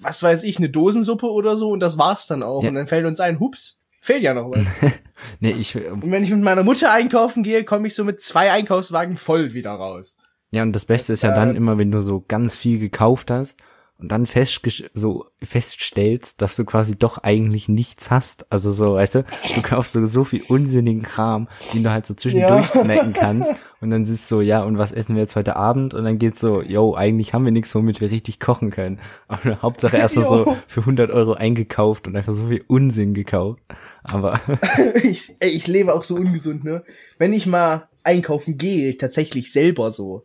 was 0.00 0.22
weiß 0.22 0.44
ich, 0.44 0.58
eine 0.58 0.68
Dosensuppe 0.68 1.30
oder 1.30 1.56
so 1.56 1.70
und 1.70 1.80
das 1.80 1.98
war's 1.98 2.26
dann 2.26 2.42
auch. 2.42 2.62
Ja. 2.62 2.68
Und 2.68 2.74
dann 2.76 2.86
fällt 2.86 3.06
uns 3.06 3.20
ein, 3.20 3.40
hups, 3.40 3.78
fehlt 4.00 4.22
ja 4.22 4.34
noch 4.34 4.50
was. 4.50 4.64
nee, 5.40 5.52
ich 5.52 5.76
und 5.76 6.10
wenn 6.10 6.22
ich 6.22 6.30
mit 6.30 6.42
meiner 6.42 6.62
Mutter 6.62 6.92
einkaufen 6.92 7.42
gehe, 7.42 7.64
komme 7.64 7.88
ich 7.88 7.94
so 7.94 8.04
mit 8.04 8.20
zwei 8.20 8.52
Einkaufswagen 8.52 9.16
voll 9.16 9.54
wieder 9.54 9.72
raus. 9.72 10.16
Ja, 10.50 10.62
und 10.62 10.72
das 10.72 10.84
Beste 10.84 11.12
ist 11.12 11.22
ja 11.22 11.32
Äh, 11.32 11.34
dann 11.34 11.56
immer, 11.56 11.78
wenn 11.78 11.90
du 11.90 12.00
so 12.00 12.24
ganz 12.26 12.56
viel 12.56 12.78
gekauft 12.78 13.30
hast 13.30 13.60
und 13.98 14.12
dann 14.12 14.26
festgesch- 14.26 14.90
so 14.94 15.26
feststellst, 15.42 16.42
dass 16.42 16.56
du 16.56 16.64
quasi 16.64 16.96
doch 16.96 17.18
eigentlich 17.18 17.68
nichts 17.68 18.10
hast. 18.10 18.50
Also 18.52 18.70
so, 18.70 18.94
weißt 18.94 19.16
du, 19.16 19.24
du 19.54 19.62
kaufst 19.62 19.92
so, 19.94 20.04
so 20.06 20.24
viel 20.24 20.42
unsinnigen 20.48 21.02
Kram, 21.02 21.48
den 21.72 21.82
du 21.82 21.90
halt 21.90 22.04
so 22.06 22.14
zwischendurch 22.14 22.50
Ja. 22.74 22.82
snacken 22.82 23.12
kannst 23.14 23.52
und 23.80 23.90
dann 23.90 24.04
siehst 24.04 24.30
du 24.30 24.36
so, 24.36 24.40
ja, 24.42 24.62
und 24.62 24.78
was 24.78 24.92
essen 24.92 25.14
wir 25.16 25.22
jetzt 25.22 25.36
heute 25.36 25.56
Abend? 25.56 25.94
Und 25.94 26.04
dann 26.04 26.18
geht's 26.18 26.40
so, 26.40 26.62
yo, 26.62 26.94
eigentlich 26.94 27.32
haben 27.34 27.44
wir 27.44 27.52
nichts, 27.52 27.74
womit 27.74 28.00
wir 28.00 28.10
richtig 28.10 28.38
kochen 28.40 28.70
können. 28.70 28.98
Aber 29.28 29.60
Hauptsache 29.62 29.96
erstmal 29.96 30.24
so 30.24 30.56
für 30.66 30.80
100 30.80 31.10
Euro 31.10 31.32
eingekauft 31.34 32.06
und 32.06 32.16
einfach 32.16 32.32
so 32.32 32.48
viel 32.48 32.64
Unsinn 32.66 33.14
gekauft. 33.14 33.60
Aber 34.02 34.40
ich, 35.02 35.34
ey, 35.40 35.50
ich 35.50 35.66
lebe 35.66 35.94
auch 35.94 36.02
so 36.04 36.16
ungesund, 36.16 36.64
ne? 36.64 36.84
Wenn 37.18 37.32
ich 37.32 37.46
mal 37.46 37.88
einkaufen 38.02 38.58
gehe, 38.58 38.96
tatsächlich 38.96 39.52
selber 39.52 39.90
so. 39.90 40.24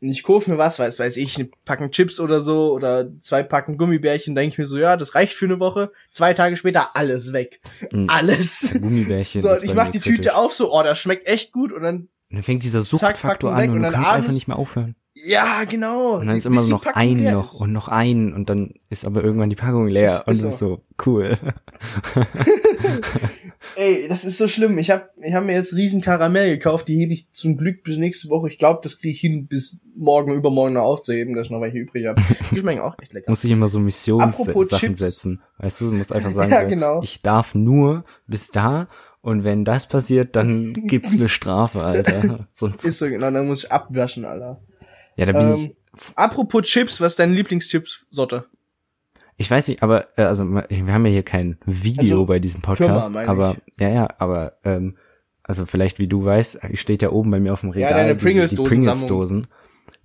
Und 0.00 0.10
ich 0.10 0.22
kaufe 0.22 0.50
mir 0.50 0.58
was, 0.58 0.78
weiß, 0.78 0.98
weiß 0.98 1.16
ich, 1.16 1.36
eine 1.36 1.48
Packung 1.64 1.90
Chips 1.90 2.20
oder 2.20 2.40
so 2.40 2.72
oder 2.72 3.10
zwei 3.20 3.42
Packen 3.42 3.78
Gummibärchen, 3.78 4.34
denke 4.34 4.52
ich 4.52 4.58
mir 4.58 4.66
so, 4.66 4.78
ja, 4.78 4.96
das 4.96 5.14
reicht 5.14 5.32
für 5.32 5.46
eine 5.46 5.58
Woche. 5.58 5.90
Zwei 6.10 6.34
Tage 6.34 6.56
später 6.56 6.94
alles 6.96 7.32
weg. 7.32 7.58
Mhm. 7.90 8.10
Alles. 8.10 8.74
Gummibärchen. 8.80 9.40
So, 9.40 9.54
ich 9.54 9.74
mach 9.74 9.88
die 9.88 10.00
kritisch. 10.00 10.16
Tüte 10.16 10.36
auf, 10.36 10.52
so, 10.52 10.72
oh, 10.72 10.82
das 10.82 10.98
schmeckt 10.98 11.26
echt 11.26 11.52
gut. 11.52 11.72
Und 11.72 11.82
dann, 11.82 11.96
Und 11.96 12.08
dann 12.30 12.42
fängt 12.42 12.62
dieser 12.62 12.82
Suchtfaktor 12.82 13.52
an 13.52 13.70
und 13.70 13.70
und 13.70 13.76
du 13.76 13.82
dann 13.84 13.92
kannst 13.92 14.10
einfach 14.12 14.32
nicht 14.32 14.48
mehr 14.48 14.58
aufhören. 14.58 14.96
Ja, 15.24 15.64
genau. 15.64 16.18
Und 16.18 16.26
dann 16.26 16.36
ist 16.36 16.46
immer 16.46 16.62
die 16.62 16.70
noch 16.70 16.84
ein 16.86 17.24
noch 17.24 17.54
ist. 17.54 17.60
und 17.60 17.72
noch 17.72 17.88
ein 17.88 18.34
und 18.34 18.50
dann 18.50 18.74
ist 18.90 19.04
aber 19.06 19.24
irgendwann 19.24 19.50
die 19.50 19.56
Packung 19.56 19.88
leer 19.88 20.06
Ist- 20.06 20.28
und 20.28 20.42
das 20.42 20.54
ist 20.54 20.58
so 20.58 20.82
cool. 21.06 21.36
Ey, 23.76 24.06
das 24.08 24.24
ist 24.24 24.38
so 24.38 24.46
schlimm. 24.48 24.78
Ich 24.78 24.90
hab, 24.90 25.10
ich 25.20 25.34
hab 25.34 25.44
mir 25.44 25.54
jetzt 25.54 25.74
riesen 25.74 26.00
Karamell 26.00 26.56
gekauft. 26.56 26.88
Die 26.88 26.96
hebe 26.98 27.12
ich 27.12 27.30
zum 27.32 27.56
Glück 27.56 27.82
bis 27.82 27.96
nächste 27.98 28.30
Woche. 28.30 28.48
Ich 28.48 28.58
glaube, 28.58 28.80
das 28.82 28.98
kriege 28.98 29.12
ich 29.12 29.20
hin, 29.20 29.46
bis 29.48 29.80
morgen, 29.96 30.34
übermorgen 30.34 30.74
noch 30.74 30.84
aufzuheben, 30.84 31.34
dass 31.34 31.46
ich 31.46 31.50
noch 31.50 31.60
welche 31.60 31.78
übrig 31.78 32.06
habe. 32.06 32.22
Die 32.50 32.58
schmecken 32.58 32.80
auch 32.80 32.96
echt 33.00 33.12
lecker. 33.12 33.30
Muss 33.30 33.44
ich 33.44 33.50
immer 33.50 33.68
so 33.68 33.78
Missionssachen 33.78 34.94
setzen. 34.94 35.42
Weißt 35.58 35.80
du, 35.80 35.86
du 35.86 35.92
musst 35.92 36.12
einfach 36.12 36.30
sagen, 36.30 36.52
Ja, 36.56 36.62
so, 36.62 36.68
genau. 36.68 37.00
ich 37.02 37.22
darf 37.22 37.54
nur 37.54 38.04
bis 38.26 38.48
da 38.48 38.88
und 39.20 39.42
wenn 39.42 39.64
das 39.64 39.88
passiert, 39.88 40.36
dann 40.36 40.72
gibt's 40.72 41.16
eine 41.16 41.28
Strafe, 41.30 41.82
Alter. 41.82 42.46
Sonst, 42.52 42.84
Ist 42.84 42.98
so, 42.98 43.08
genau, 43.08 43.30
dann 43.30 43.48
muss 43.48 43.64
ich 43.64 43.72
abwaschen, 43.72 44.24
Alter. 44.24 44.60
Ja, 45.16 45.26
da 45.26 45.32
bin 45.32 45.48
Ähm, 45.64 45.72
apropos 46.14 46.62
Chips, 46.66 47.00
was 47.00 47.12
ist 47.12 47.18
deine 47.18 47.34
Lieblingschips-Sorte? 47.34 48.44
ich, 49.38 49.46
ich 49.46 49.50
weiß 49.50 49.68
nicht, 49.68 49.82
aber 49.82 50.06
äh, 50.18 50.22
also 50.22 50.48
wir 50.50 50.92
haben 50.92 51.04
ja 51.06 51.12
hier 51.12 51.22
kein 51.22 51.58
Video 51.66 52.02
Also, 52.02 52.26
bei 52.26 52.38
diesem 52.38 52.62
Podcast, 52.62 53.12
Firma, 53.12 53.30
aber 53.30 53.56
ja, 53.78 53.88
ja, 53.88 54.08
aber 54.18 54.54
ähm, 54.64 54.96
also 55.42 55.66
vielleicht 55.66 55.98
wie 55.98 56.08
du 56.08 56.24
weißt, 56.24 56.60
steht 56.74 57.02
ja 57.02 57.10
oben 57.10 57.30
bei 57.30 57.38
mir 57.40 57.52
auf 57.52 57.60
dem 57.60 57.70
Regal 57.70 57.92
deine 57.92 58.14
die- 58.14 58.18
die 58.18 58.24
Pringles-Dosen-Sammlung. 58.24 58.68
Pringles-Dosen. 58.68 59.46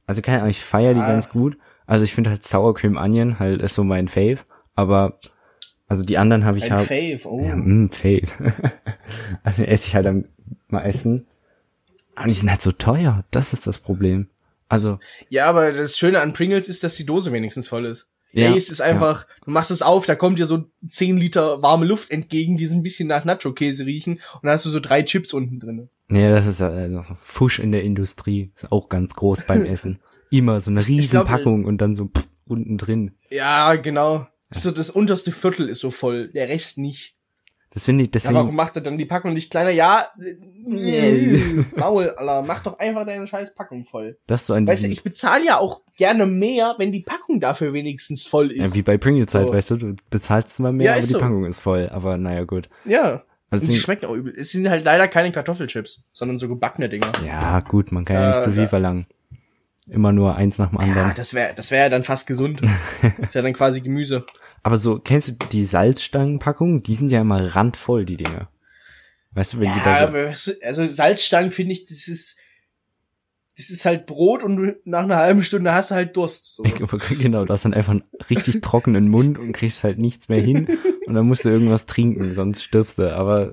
Also 0.06 0.22
keine 0.22 0.40
Ahnung, 0.40 0.50
ich 0.52 0.62
feiere 0.62 0.94
die 0.94 1.00
Ah. 1.00 1.08
ganz 1.08 1.30
gut. 1.30 1.58
Also 1.88 2.04
ich 2.04 2.14
finde 2.14 2.30
halt 2.30 2.44
Sour 2.44 2.74
Cream 2.76 2.98
Onion 2.98 3.40
halt 3.40 3.62
ist 3.62 3.76
so 3.76 3.84
mein 3.84 4.08
Fave, 4.08 4.40
aber 4.76 5.20
also 5.88 6.04
die 6.04 6.18
anderen 6.18 6.46
habe 6.46 6.58
ich 6.58 6.66
Ein 6.72 6.78
halt 6.78 6.88
Fave, 6.88 7.20
oh. 7.30 7.44
ja, 7.44 7.56
mm, 7.56 7.90
Fave. 7.92 8.22
also 9.44 9.64
esse 9.64 9.88
ich 9.88 9.96
halt 9.96 10.06
am 10.08 10.26
meisten. 10.68 11.28
Aber 12.16 12.28
die 12.28 12.34
sind 12.34 12.50
halt 12.50 12.62
so 12.62 12.72
teuer, 12.72 13.24
das 13.32 13.54
ist 13.54 13.66
das 13.68 13.80
Problem. 13.80 14.28
Also 14.72 15.00
Ja, 15.30 15.48
aber 15.48 15.74
das 15.74 15.98
Schöne 15.98 16.22
an 16.22 16.34
Pringles 16.34 16.70
ist, 16.70 16.84
dass 16.84 16.96
die 16.96 17.06
Dose 17.06 17.32
wenigstens 17.32 17.68
voll 17.68 17.86
ist. 17.86 18.10
Ja, 18.34 18.50
Ja, 18.50 18.56
es 18.56 18.70
ist 18.70 18.82
einfach, 18.82 19.28
du 19.44 19.52
machst 19.52 19.72
es 19.72 19.82
auf, 19.82 20.06
da 20.06 20.16
kommt 20.16 20.40
dir 20.40 20.46
so 20.46 20.64
10 20.88 21.18
Liter 21.18 21.62
warme 21.62 21.86
Luft 21.86 22.12
entgegen, 22.12 22.56
die 22.58 22.66
so 22.66 22.76
ein 22.76 22.84
bisschen 22.84 23.10
nach 23.10 23.26
Nacho-Käse 23.26 23.86
riechen 23.86 24.14
und 24.14 24.44
dann 24.44 24.54
hast 24.54 24.66
du 24.66 24.70
so 24.70 24.80
drei 24.80 25.04
Chips 25.04 25.34
unten 25.34 25.60
drin. 25.60 25.90
nee, 26.08 26.30
das 26.30 26.48
ist 26.48 26.62
äh, 26.62 26.90
Fusch 27.22 27.60
in 27.60 27.74
der 27.74 27.84
Industrie, 27.84 28.52
ist 28.56 28.72
auch 28.72 28.88
ganz 28.88 29.16
groß 29.16 29.44
beim 29.44 29.66
Essen. 29.74 30.00
Immer 30.30 30.62
so 30.62 30.72
eine 30.72 30.88
riesen 30.88 31.26
Packung 31.26 31.66
und 31.66 31.80
dann 31.80 31.94
so 31.94 32.06
pff, 32.06 32.30
unten 32.48 32.78
drin. 32.78 33.12
Ja, 33.30 33.76
genau. 33.76 34.28
So 34.50 34.72
das 34.72 34.90
unterste 34.90 35.34
Viertel 35.34 35.68
ist 35.68 35.82
so 35.82 35.92
voll, 35.92 36.30
der 36.30 36.48
Rest 36.48 36.78
nicht. 36.78 37.16
Das 37.74 37.86
finde 37.86 38.04
ich 38.04 38.08
Ja, 38.10 38.12
deswegen 38.14 38.36
warum 38.36 38.56
macht 38.56 38.76
er 38.76 38.82
dann 38.82 38.98
die 38.98 39.06
Packung 39.06 39.34
nicht 39.34 39.50
kleiner? 39.50 39.70
Ja, 39.70 40.06
äh, 40.20 41.64
Maul, 41.78 42.10
Alter, 42.10 42.42
mach 42.46 42.62
doch 42.64 42.78
einfach 42.80 43.06
deine 43.06 43.28
scheiß 43.28 43.56
Packung 43.56 43.86
voll. 43.86 44.18
das 44.28 44.46
so 44.46 44.54
an 44.54 44.68
Weißt 44.68 44.84
du, 44.84 44.90
ich 44.90 45.04
bezahle 45.04 45.46
ja 45.46 45.58
auch 45.58 45.82
gerne 45.96 46.26
mehr, 46.26 46.76
wenn 46.78 46.92
die 46.92 47.00
Packung 47.02 47.40
dafür 47.40 47.74
wenigstens 47.74 48.26
voll 48.26 48.52
ist. 48.52 48.60
ja, 48.60 48.74
wie 48.74 48.82
bei 48.82 48.98
Pringles 48.98 49.34
halt, 49.34 49.48
So. 49.48 49.54
weißt 49.54 49.70
du, 49.72 49.76
du 49.78 49.96
bezahlst 50.10 50.56
zwar 50.56 50.72
mehr, 50.72 50.88
Ja, 50.88 50.92
aber 50.94 51.02
die 51.02 51.08
so. 51.08 51.20
Packung 51.20 51.46
ist 51.46 51.60
voll, 51.60 51.90
aber 51.92 52.18
naja, 52.18 52.44
gut. 52.44 52.70
ja. 52.86 53.24
Also 53.54 53.70
die 53.70 53.78
schmecken 53.78 54.06
auch 54.06 54.14
übel. 54.14 54.34
Es 54.34 54.52
sind 54.52 54.70
halt 54.70 54.86
leider 54.86 55.10
keine 55.10 55.30
Kartoffelchips, 55.34 56.04
sondern 56.14 56.40
so 56.40 56.48
gebackene 56.48 56.88
Dinger. 56.88 57.12
ja, 57.26 57.60
gut, 57.60 57.92
man 57.92 58.06
kann 58.06 58.16
ja 58.16 58.28
nicht 58.30 58.38
Äh, 58.40 58.44
zu 58.44 58.52
viel 58.54 58.62
ja. 58.62 58.68
verlangen. 58.70 59.08
Immer 59.88 60.14
nur 60.14 60.36
eins 60.38 60.58
nach 60.58 60.70
dem 60.70 60.78
anderen. 60.78 61.10
Ja, 61.10 61.14
das 61.14 61.34
wäre 61.34 61.54
das 61.54 61.70
wäre 61.70 61.84
ja 61.84 61.90
dann 61.90 62.06
fast 62.06 62.28
gesund. 62.28 62.62
das 63.02 63.28
ist 63.28 63.36
ja 63.36 63.42
dann 63.42 63.52
quasi 63.52 63.82
Gemüse. 63.82 64.26
Aber 64.64 64.78
so, 64.78 65.00
kennst 65.00 65.28
du 65.28 65.32
die 65.52 65.66
Salzstangenpackungen? 65.66 66.84
Die 66.84 66.96
sind 66.96 67.12
ja 67.12 67.22
immer 67.22 67.56
randvoll, 67.56 68.06
die 68.06 68.18
Dinger. 68.18 68.50
Weißt 69.32 69.54
du, 69.54 69.60
wenn 69.60 69.74
die 69.74 69.80
Ja, 69.80 70.08
da 70.08 70.34
so. 70.36 70.52
also 70.62 70.86
Salzstangen 70.86 71.52
finde 71.52 71.74
ich, 71.74 71.86
das 71.86 72.08
ist 72.08 72.38
das 73.58 73.70
ist 73.70 73.86
halt 73.86 74.06
Brot 74.06 74.44
und 74.44 74.76
nach 74.86 75.04
einer 75.04 75.18
halben 75.18 75.44
Stunde 75.44 75.74
hast 75.74 75.92
du 75.92 75.96
halt 75.96 76.16
Durst. 76.16 76.56
So. 76.56 76.64
genau, 77.20 77.46
du 77.46 77.54
hast 77.54 77.66
dann 77.66 77.74
einfach 77.74 77.92
einen 77.92 78.04
richtig 78.30 78.62
trockenen 78.62 79.08
Mund 79.10 79.38
und 79.38 79.52
kriegst 79.52 79.84
halt 79.84 80.00
nichts 80.00 80.30
mehr 80.30 80.42
hin 80.42 80.68
und 81.06 81.14
dann 81.14 81.28
musst 81.28 81.46
du 81.46 81.50
irgendwas 81.50 81.86
trinken, 81.86 82.34
sonst 82.34 82.64
stirbst 82.64 82.98
du. 82.98 83.14
Aber 83.16 83.52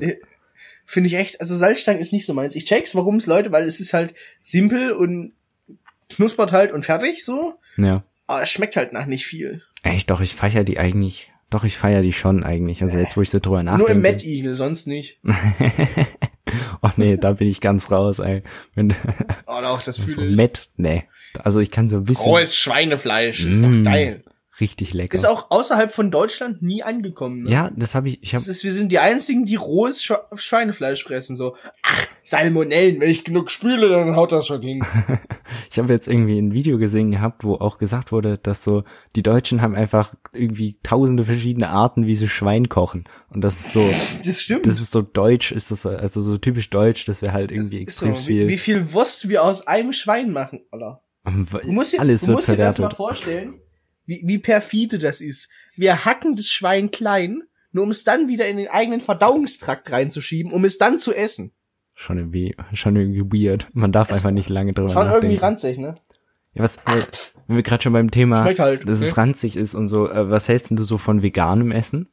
finde 0.86 1.08
ich 1.08 1.14
echt, 1.16 1.40
also 1.40 1.56
Salzstangen 1.56 2.00
ist 2.00 2.12
nicht 2.12 2.26
so 2.26 2.34
meins. 2.34 2.54
Ich 2.54 2.64
check's, 2.64 2.94
warum 2.94 3.16
es 3.16 3.26
Leute, 3.26 3.52
weil 3.52 3.64
es 3.64 3.80
ist 3.80 3.92
halt 3.92 4.14
simpel 4.40 4.92
und 4.92 5.32
knuspert 6.08 6.52
halt 6.52 6.72
und 6.72 6.84
fertig 6.84 7.24
so. 7.24 7.54
Ja. 7.76 8.02
Aber 8.26 8.42
es 8.42 8.50
schmeckt 8.50 8.76
halt 8.76 8.92
nach 8.92 9.06
nicht 9.06 9.26
viel. 9.26 9.62
Echt, 9.82 10.10
doch, 10.10 10.20
ich 10.20 10.34
feier 10.34 10.64
die 10.64 10.78
eigentlich. 10.78 11.32
Doch, 11.50 11.64
ich 11.64 11.78
feier 11.78 12.02
die 12.02 12.12
schon 12.12 12.44
eigentlich. 12.44 12.82
Also 12.82 12.98
jetzt, 12.98 13.16
wo 13.16 13.22
ich 13.22 13.30
so 13.30 13.38
drüber 13.38 13.62
nachdenke. 13.62 13.94
Nur 13.94 14.04
im 14.04 14.12
Mad 14.12 14.24
Eagle, 14.26 14.54
sonst 14.56 14.86
nicht. 14.86 15.18
oh 16.82 16.90
nee, 16.96 17.16
da 17.16 17.32
bin 17.32 17.48
ich 17.48 17.60
ganz 17.60 17.90
raus, 17.90 18.18
ey. 18.18 18.42
Wenn, 18.74 18.94
Oh 19.46 19.60
doch, 19.62 19.82
das 19.82 19.96
so 19.96 20.06
fühle 20.06 20.28
ich. 20.30 20.36
Matt, 20.36 20.68
nee. 20.76 21.04
Also 21.42 21.60
ich 21.60 21.70
kann 21.70 21.88
so 21.88 21.98
ein 21.98 22.04
bisschen 22.04 22.24
Rohes 22.26 22.56
Schweinefleisch, 22.56 23.44
ist 23.44 23.60
Mm. 23.62 23.84
doch 23.84 23.90
geil. 23.92 24.24
Richtig 24.60 24.94
lecker. 24.94 25.14
Ist 25.14 25.26
auch 25.26 25.50
außerhalb 25.50 25.90
von 25.92 26.10
Deutschland 26.10 26.62
nie 26.62 26.82
angekommen. 26.82 27.42
Ne? 27.42 27.50
ja, 27.50 27.70
das 27.76 27.94
habe 27.94 28.08
ich, 28.08 28.22
ich 28.22 28.34
habe 28.34 28.42
Das 28.42 28.48
ist, 28.48 28.64
wir 28.64 28.72
sind 28.72 28.90
die 28.92 28.98
einzigen, 28.98 29.44
die 29.44 29.56
rohes 29.56 30.02
Sch 30.02 30.12
Schweinefleisch 30.34 31.04
fressen. 31.04 31.36
So, 31.36 31.56
ach, 31.82 32.06
Salmonellen, 32.22 33.00
wenn 33.00 33.10
ich 33.10 33.24
genug 33.24 33.50
spüle, 33.50 33.88
dann 33.88 34.16
haut 34.16 34.32
das 34.32 34.46
schon 34.46 34.62
hin. 34.62 34.84
Ich 35.70 35.78
habe 35.78 35.92
jetzt 35.92 36.08
irgendwie 36.08 36.38
ein 36.38 36.52
Video 36.52 36.76
gesehen 36.78 37.10
gehabt, 37.10 37.44
wo 37.44 37.54
auch 37.54 37.78
gesagt 37.78 38.10
wurde, 38.12 38.36
dass 38.36 38.64
so 38.64 38.84
die 39.16 39.22
Deutschen 39.22 39.62
haben 39.62 39.74
einfach 39.74 40.14
irgendwie 40.32 40.78
tausende 40.82 41.24
verschiedene 41.24 41.68
Arten, 41.68 42.06
wie 42.06 42.14
sie 42.14 42.28
Schwein 42.28 42.68
kochen. 42.68 43.04
Und 43.30 43.42
das 43.42 43.60
ist 43.60 43.72
so, 43.72 43.86
Das, 43.88 44.22
das 44.22 44.40
stimmt. 44.40 44.66
das 44.66 44.80
ist 44.80 44.92
so 44.92 45.02
deutsch, 45.02 45.52
ist 45.52 45.70
das 45.70 45.86
also 45.86 46.20
so 46.20 46.36
typisch 46.36 46.70
deutsch, 46.70 47.04
dass 47.06 47.22
wir 47.22 47.32
halt 47.32 47.50
irgendwie 47.50 47.76
Ist 47.76 47.82
extrem 47.82 48.14
so, 48.14 48.22
viel. 48.22 48.46
Wie, 48.46 48.52
wie 48.52 48.58
viel 48.58 48.92
Wurst 48.92 49.28
wir 49.28 49.44
aus 49.44 49.66
einem 49.66 49.92
Schwein 49.92 50.32
machen, 50.32 50.60
Alter. 50.70 51.02
Du 51.24 51.72
musst 51.72 51.92
dir, 51.92 52.00
alles 52.00 52.22
du 52.22 52.28
wird 52.28 52.36
musst 52.38 52.48
dir 52.48 52.56
das 52.56 52.78
mal 52.78 52.90
vorstellen, 52.90 53.60
wie, 54.08 54.22
wie 54.24 54.38
perfide 54.38 54.98
das 54.98 55.20
ist. 55.20 55.50
Wir 55.76 56.04
hacken 56.04 56.34
das 56.34 56.46
Schwein 56.46 56.90
klein, 56.90 57.42
nur 57.72 57.84
um 57.84 57.90
es 57.90 58.02
dann 58.04 58.26
wieder 58.26 58.48
in 58.48 58.56
den 58.56 58.68
eigenen 58.68 59.00
Verdauungstrakt 59.00 59.92
reinzuschieben, 59.92 60.50
um 60.50 60.64
es 60.64 60.78
dann 60.78 60.98
zu 60.98 61.14
essen. 61.14 61.52
Schon 61.94 62.16
irgendwie, 62.16 62.56
schon 62.72 62.96
irgendwie 62.96 63.46
weird. 63.46 63.66
Man 63.74 63.92
darf 63.92 64.10
einfach 64.10 64.30
nicht 64.30 64.48
lange 64.48 64.72
drüber 64.72 64.90
Schon 64.90 65.02
irgendwie 65.02 65.34
nachdenken. 65.34 65.44
ranzig, 65.44 65.78
ne? 65.78 65.94
Ja, 66.54 66.62
was, 66.62 66.78
äh, 66.78 67.02
wenn 67.46 67.56
wir 67.56 67.62
gerade 67.62 67.82
schon 67.82 67.92
beim 67.92 68.10
Thema, 68.10 68.44
halt, 68.44 68.88
dass 68.88 69.02
es 69.02 69.10
ne? 69.10 69.16
ranzig 69.18 69.56
ist 69.56 69.74
und 69.74 69.88
so, 69.88 70.10
äh, 70.10 70.30
was 70.30 70.48
hältst 70.48 70.70
du 70.70 70.84
so 70.84 70.96
von 70.96 71.22
veganem 71.22 71.70
Essen? 71.70 72.08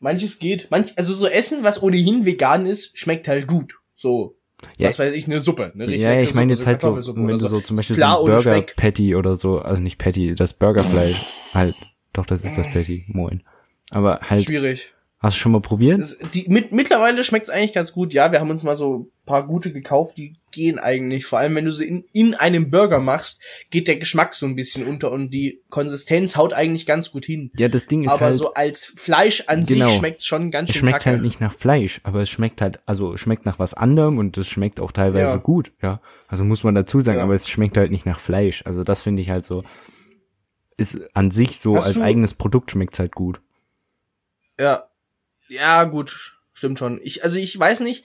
Manches 0.00 0.40
geht, 0.40 0.70
manch, 0.70 0.94
also 0.96 1.14
so 1.14 1.28
Essen, 1.28 1.62
was 1.62 1.80
ohnehin 1.80 2.26
vegan 2.26 2.66
ist, 2.66 2.98
schmeckt 2.98 3.28
halt 3.28 3.46
gut. 3.46 3.78
So, 3.94 4.36
Ja, 4.78 4.88
was 4.88 4.98
weiß 4.98 5.14
ich, 5.14 5.26
eine 5.26 5.40
Suppe. 5.40 5.72
Eine 5.74 5.86
richtig 5.86 6.02
ja, 6.02 6.20
ich 6.20 6.34
meine 6.34 6.52
jetzt 6.52 6.66
halt 6.66 6.80
so, 6.80 6.96
wenn 6.96 7.26
du 7.28 7.38
so 7.38 7.60
zum 7.60 7.76
Beispiel 7.76 7.96
Klar, 7.96 8.16
so 8.16 8.20
ein 8.20 8.24
ohne 8.24 8.34
Burger 8.34 8.56
Speck. 8.56 8.76
Patty 8.76 9.14
oder 9.14 9.36
so, 9.36 9.58
also 9.58 9.82
nicht 9.82 9.98
Patty, 9.98 10.34
das 10.34 10.54
Burgerfleisch, 10.54 11.20
halt, 11.54 11.74
doch, 12.12 12.26
das 12.26 12.44
ist 12.44 12.56
das 12.56 12.66
Patty, 12.72 13.04
moin. 13.08 13.42
Aber 13.90 14.20
halt, 14.22 14.44
Schwierig. 14.44 14.92
hast 15.18 15.36
du 15.36 15.40
schon 15.40 15.52
mal 15.52 15.60
probiert? 15.60 16.00
Das, 16.00 16.18
die, 16.32 16.46
mit, 16.48 16.72
mittlerweile 16.72 17.22
schmeckt's 17.24 17.50
eigentlich 17.50 17.72
ganz 17.72 17.92
gut. 17.92 18.12
Ja, 18.12 18.32
wir 18.32 18.40
haben 18.40 18.50
uns 18.50 18.62
mal 18.62 18.76
so 18.76 19.10
paar 19.24 19.46
gute 19.46 19.72
gekauft, 19.72 20.16
die 20.18 20.36
gehen 20.50 20.78
eigentlich. 20.78 21.24
Vor 21.26 21.38
allem, 21.38 21.54
wenn 21.54 21.64
du 21.64 21.72
sie 21.72 21.86
in, 21.86 22.04
in 22.12 22.34
einem 22.34 22.70
Burger 22.70 22.98
machst, 23.00 23.40
geht 23.70 23.88
der 23.88 23.96
Geschmack 23.96 24.34
so 24.34 24.46
ein 24.46 24.54
bisschen 24.54 24.86
unter 24.86 25.10
und 25.10 25.30
die 25.30 25.60
Konsistenz 25.70 26.36
haut 26.36 26.52
eigentlich 26.52 26.86
ganz 26.86 27.10
gut 27.10 27.24
hin. 27.24 27.50
Ja, 27.58 27.68
das 27.68 27.86
Ding 27.86 28.04
ist 28.04 28.12
Aber 28.12 28.26
halt, 28.26 28.34
so 28.36 28.54
als 28.54 28.84
Fleisch 28.96 29.44
an 29.46 29.64
Genau. 29.64 29.88
sich 29.88 29.96
schmeckt's 29.98 30.26
schon 30.26 30.50
ganz 30.50 30.68
es 30.70 30.74
schön 30.76 30.80
schmeckt 30.80 30.98
kacke. 30.98 31.10
halt 31.10 31.22
nicht 31.22 31.40
nach 31.40 31.52
Fleisch, 31.54 32.00
aber 32.04 32.20
es 32.22 32.28
schmeckt 32.30 32.60
halt, 32.60 32.80
also 32.86 33.14
es 33.14 33.20
schmeckt 33.20 33.46
nach 33.46 33.58
was 33.58 33.74
anderem 33.74 34.18
und 34.18 34.36
es 34.38 34.46
schmeckt 34.48 34.78
auch 34.80 34.92
teilweise 34.92 35.32
Ja. 35.32 35.36
gut, 35.38 35.72
ja. 35.82 36.00
Also 36.28 36.44
muss 36.44 36.62
man 36.64 36.74
dazu 36.74 37.00
sagen, 37.00 37.18
Ja. 37.18 37.24
aber 37.24 37.34
es 37.34 37.48
schmeckt 37.48 37.76
halt 37.76 37.90
nicht 37.90 38.06
nach 38.06 38.20
Fleisch. 38.20 38.62
Also 38.66 38.84
das 38.84 39.02
finde 39.02 39.22
ich 39.22 39.30
halt 39.30 39.44
so, 39.46 39.64
ist 40.76 41.00
an 41.16 41.30
sich 41.30 41.58
so, 41.58 41.76
Hast 41.76 41.86
als 41.86 41.98
eigenes 42.00 42.34
Produkt 42.34 42.70
schmeckt's 42.70 42.98
halt 42.98 43.14
gut. 43.14 43.40
Ja. 44.58 44.88
Ja, 45.48 45.84
gut. 45.84 46.32
Stimmt 46.52 46.78
schon. 46.78 47.00
Ich, 47.02 47.24
also 47.24 47.36
ich 47.36 47.58
weiß 47.58 47.80
nicht, 47.80 48.04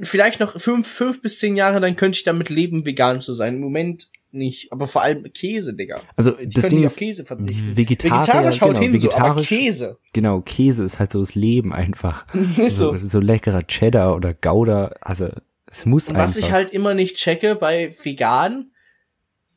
vielleicht 0.00 0.40
noch 0.40 0.60
fünf, 0.60 0.86
fünf 0.86 1.22
bis 1.22 1.38
zehn 1.38 1.56
Jahre, 1.56 1.80
dann 1.80 1.96
könnte 1.96 2.16
ich 2.16 2.24
damit 2.24 2.48
leben, 2.48 2.84
vegan 2.84 3.20
zu 3.20 3.34
sein. 3.34 3.56
Im 3.56 3.60
Moment 3.60 4.08
nicht. 4.32 4.72
Aber 4.72 4.86
vor 4.86 5.02
allem 5.02 5.24
Käse, 5.32 5.74
Digga. 5.74 6.00
Also 6.16 6.38
Ich 6.38 6.54
das 6.54 6.68
Ding 6.68 6.82
ist, 6.82 6.98
Käse 6.98 7.24
verzichten. 7.24 7.76
Vegetarier, 7.76 8.18
Vegetarisch 8.18 8.60
haut 8.60 8.78
genau, 8.78 8.80
hin, 8.80 8.98
so, 8.98 9.12
aber 9.12 9.42
Käse. 9.42 9.98
genau, 10.12 10.40
Käse 10.40 10.84
ist 10.84 10.98
halt 10.98 11.12
so 11.12 11.20
das 11.20 11.34
Leben 11.34 11.72
einfach. 11.72 12.26
Ist 12.56 12.76
so. 12.78 12.96
so, 12.98 13.06
so 13.06 13.20
leckerer 13.20 13.66
Cheddar 13.66 14.14
oder 14.14 14.34
Gouda, 14.34 14.94
also 15.00 15.28
es 15.70 15.86
muss 15.86 16.08
Und 16.08 16.16
einfach. 16.16 16.28
was 16.28 16.36
ich 16.36 16.52
halt 16.52 16.72
immer 16.72 16.94
nicht 16.94 17.16
checke 17.16 17.54
bei 17.54 17.94
vegan, 18.02 18.70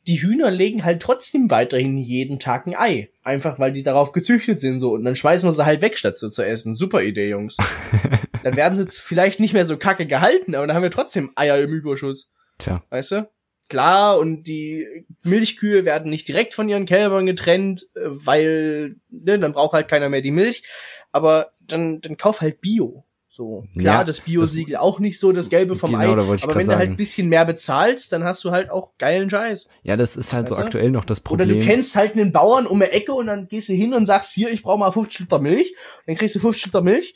die 0.06 0.20
Hühner 0.20 0.50
legen 0.50 0.84
halt 0.84 1.00
trotzdem 1.00 1.50
weiterhin 1.50 1.96
jeden 1.96 2.38
Tag 2.38 2.66
ein 2.66 2.76
Ei. 2.76 3.08
Einfach 3.22 3.58
weil 3.58 3.72
die 3.72 3.82
darauf 3.82 4.12
gezüchtet 4.12 4.60
sind 4.60 4.78
so. 4.78 4.92
Und 4.92 5.04
dann 5.04 5.16
schmeißen 5.16 5.46
wir 5.46 5.52
sie 5.52 5.64
halt 5.64 5.80
weg, 5.82 5.96
statt 5.96 6.18
so 6.18 6.28
zu 6.28 6.42
essen. 6.44 6.74
Super 6.74 7.02
Idee, 7.02 7.30
Jungs. 7.30 7.56
dann 8.44 8.56
werden 8.56 8.76
sie 8.76 8.82
jetzt 8.82 9.00
vielleicht 9.00 9.40
nicht 9.40 9.52
mehr 9.54 9.64
so 9.66 9.76
kacke 9.76 10.06
gehalten, 10.06 10.54
aber 10.54 10.66
dann 10.66 10.76
haben 10.76 10.82
wir 10.84 10.90
trotzdem 10.90 11.32
Eier 11.34 11.58
im 11.58 11.72
Überschuss. 11.72 12.30
Tja, 12.58 12.82
Weißt 12.90 13.10
du? 13.12 13.28
Klar, 13.70 14.18
und 14.18 14.44
die 14.44 14.86
Milchkühe 15.22 15.84
werden 15.86 16.10
nicht 16.10 16.28
direkt 16.28 16.52
von 16.54 16.68
ihren 16.68 16.84
Kälbern 16.86 17.24
getrennt, 17.26 17.82
äh, 17.94 18.00
weil, 18.04 18.96
ne, 19.08 19.38
dann 19.38 19.54
braucht 19.54 19.72
halt 19.72 19.88
keiner 19.88 20.08
mehr 20.10 20.20
die 20.20 20.30
Milch. 20.30 20.64
Aber 21.12 21.52
dann, 21.60 22.00
dann 22.02 22.16
kauf 22.18 22.40
halt 22.42 22.60
Bio. 22.60 23.04
So. 23.30 23.64
Klar, 23.76 24.00
Ja, 24.00 24.04
das 24.04 24.20
Bio-Siegel 24.20 24.76
auch 24.76 25.00
nicht 25.00 25.18
so 25.18 25.32
das 25.32 25.48
Gelbe 25.50 25.74
vom 25.74 25.90
Genau, 25.90 26.02
Ei. 26.02 26.06
aber 26.08 26.28
wenn 26.28 26.36
du 26.36 26.54
halt 26.54 26.66
sagen. 26.66 26.80
ein 26.92 26.96
bisschen 26.96 27.28
mehr 27.28 27.44
bezahlst, 27.44 28.12
dann 28.12 28.22
hast 28.22 28.44
du 28.44 28.50
halt 28.52 28.70
auch 28.70 28.96
geilen 28.98 29.28
Scheiß. 29.30 29.68
ja, 29.82 29.96
das 29.96 30.14
ist 30.16 30.32
halt 30.32 30.46
so 30.46 30.52
Weißt 30.54 30.60
du? 30.60 30.64
aktuell 30.66 30.90
noch 30.90 31.04
das 31.04 31.20
Oder 31.20 31.44
Problem. 31.44 31.60
du 31.60 31.66
kennst 31.66 31.96
halt 31.96 32.12
einen 32.12 32.32
Bauern 32.32 32.66
um 32.66 32.80
eine 32.80 32.92
Ecke 32.92 33.12
und 33.14 33.26
dann 33.26 33.48
gehst 33.48 33.70
du 33.70 33.72
hin 33.72 33.92
und 33.94 34.06
sagst, 34.06 34.32
hier, 34.34 34.50
ich 34.50 34.62
brauche 34.62 34.78
mal 34.78 34.92
50 34.92 35.20
Liter 35.20 35.38
Milch. 35.40 35.74
Dann 36.06 36.14
kriegst 36.16 36.36
du 36.36 36.40
50 36.40 36.66
Liter 36.66 36.82
Milch. 36.82 37.14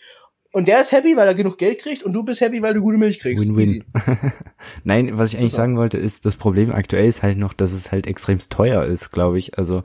Und 0.52 0.66
der 0.66 0.80
ist 0.80 0.92
happy, 0.92 1.14
weil 1.16 1.26
er 1.26 1.34
genug 1.34 1.58
Geld 1.58 1.78
kriegt 1.80 2.02
und 2.02 2.12
du 2.12 2.22
bist 2.22 2.40
happy, 2.40 2.62
weil 2.62 2.74
du 2.74 2.80
gute 2.80 2.96
Milch 2.96 3.18
kriegst. 3.20 3.46
Win-win. 3.46 3.84
Nein, 4.84 5.18
was 5.18 5.32
ich 5.32 5.38
eigentlich 5.38 5.50
So. 5.50 5.58
sagen 5.58 5.76
wollte, 5.76 5.98
ist, 5.98 6.24
das 6.24 6.36
Problem 6.36 6.72
aktuell 6.72 7.06
ist 7.06 7.22
halt 7.22 7.36
noch, 7.36 7.52
dass 7.52 7.72
es 7.72 7.92
halt 7.92 8.06
extremst 8.06 8.50
teuer 8.50 8.84
ist, 8.84 9.10
glaube 9.10 9.38
ich. 9.38 9.58
Also, 9.58 9.84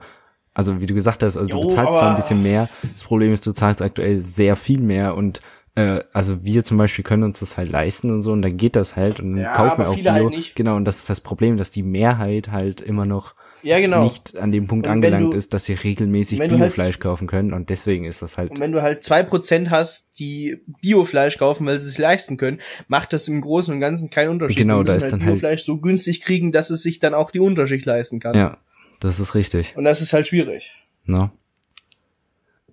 also 0.54 0.80
wie 0.80 0.86
du 0.86 0.94
gesagt 0.94 1.22
hast, 1.22 1.36
also 1.36 1.50
Jo, 1.50 1.62
du 1.62 1.68
bezahlst 1.68 1.98
zwar 1.98 2.12
ein 2.12 2.16
bisschen 2.16 2.42
mehr. 2.44 2.70
Das 2.94 3.04
Problem 3.04 3.34
ist, 3.34 3.46
du 3.46 3.52
zahlst 3.52 3.82
aktuell 3.82 4.20
sehr 4.22 4.56
viel 4.56 4.82
mehr 4.82 5.16
und 5.16 5.42
äh, 5.76 6.02
also 6.14 6.44
wir 6.44 6.64
zum 6.64 6.78
Beispiel 6.78 7.04
können 7.04 7.24
uns 7.24 7.40
das 7.40 7.58
halt 7.58 7.72
leisten 7.72 8.12
und 8.12 8.22
so 8.22 8.32
und 8.32 8.42
dann 8.42 8.56
geht 8.58 8.76
das 8.76 8.96
halt 8.96 9.20
und 9.20 9.32
dann 9.32 9.42
Ja, 9.42 9.54
kaufen 9.54 9.80
wir 9.80 9.90
auch 9.90 9.96
viele 9.96 10.14
Bio. 10.14 10.30
halt. 10.32 10.56
Genau, 10.56 10.76
und 10.76 10.86
das 10.86 10.98
ist 10.98 11.10
das 11.10 11.22
Problem, 11.22 11.58
dass 11.58 11.72
die 11.72 11.84
Mehrheit 11.84 12.52
halt 12.52 12.82
immer 12.82 13.06
noch 13.06 13.34
Ja, 13.64 13.80
genau. 13.80 14.04
nicht 14.04 14.38
an 14.38 14.52
dem 14.52 14.68
Punkt 14.68 14.86
Und 14.86 14.92
angelangt 14.94 15.34
du- 15.34 15.38
ist, 15.38 15.54
dass 15.54 15.66
sie 15.66 15.74
regelmäßig 15.74 16.38
du 16.40 16.44
halt- 16.44 16.60
Biofleisch 16.60 17.00
kaufen 17.00 17.28
können 17.28 17.54
und 17.54 17.70
deswegen 17.70 18.06
ist 18.06 18.22
das 18.22 18.38
halt 18.38 18.52
Und 18.52 18.60
wenn 18.60 18.72
du 18.72 18.82
halt 18.84 19.04
zwei 19.04 19.24
Prozent 19.24 19.70
hast, 19.72 20.10
die 20.20 20.62
Biofleisch 20.82 21.38
kaufen, 21.40 21.66
weil 21.66 21.80
sie 21.80 21.90
es 21.90 21.98
leisten 21.98 22.38
können, 22.38 22.60
macht 22.88 23.12
das 23.14 23.28
im 23.28 23.42
Großen 23.42 23.74
und 23.74 23.80
Ganzen 23.80 24.10
keinen 24.12 24.30
Unterschied. 24.30 24.58
Genau, 24.58 24.84
da 24.84 24.94
ist 24.96 25.10
dann 25.12 25.22
halt- 25.24 25.34
Biofleisch 25.36 25.64
so 25.64 25.80
günstig 25.80 26.22
kriegen, 26.22 26.52
dass 26.52 26.70
es 26.70 26.84
sich 26.84 27.00
dann 27.00 27.14
auch 27.14 27.32
die 27.32 27.40
Unterschicht 27.40 27.86
leisten 27.86 28.20
kann. 28.20 28.36
ja, 28.36 28.58
das 29.00 29.20
ist 29.20 29.34
richtig. 29.34 29.76
Und 29.76 29.86
das 29.86 30.02
ist 30.02 30.14
halt 30.14 30.28
schwierig. 30.28 30.72
Ne? 31.06 31.32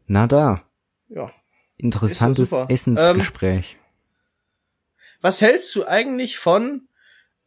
Na 0.06 0.26
da, 0.26 0.62
Ja. 1.08 1.30
Interessantes. 1.82 2.52
Essensgespräch. 2.68 3.76
Was 5.20 5.40
hältst 5.40 5.74
du 5.74 5.84
eigentlich 5.86 6.38
von 6.38 6.88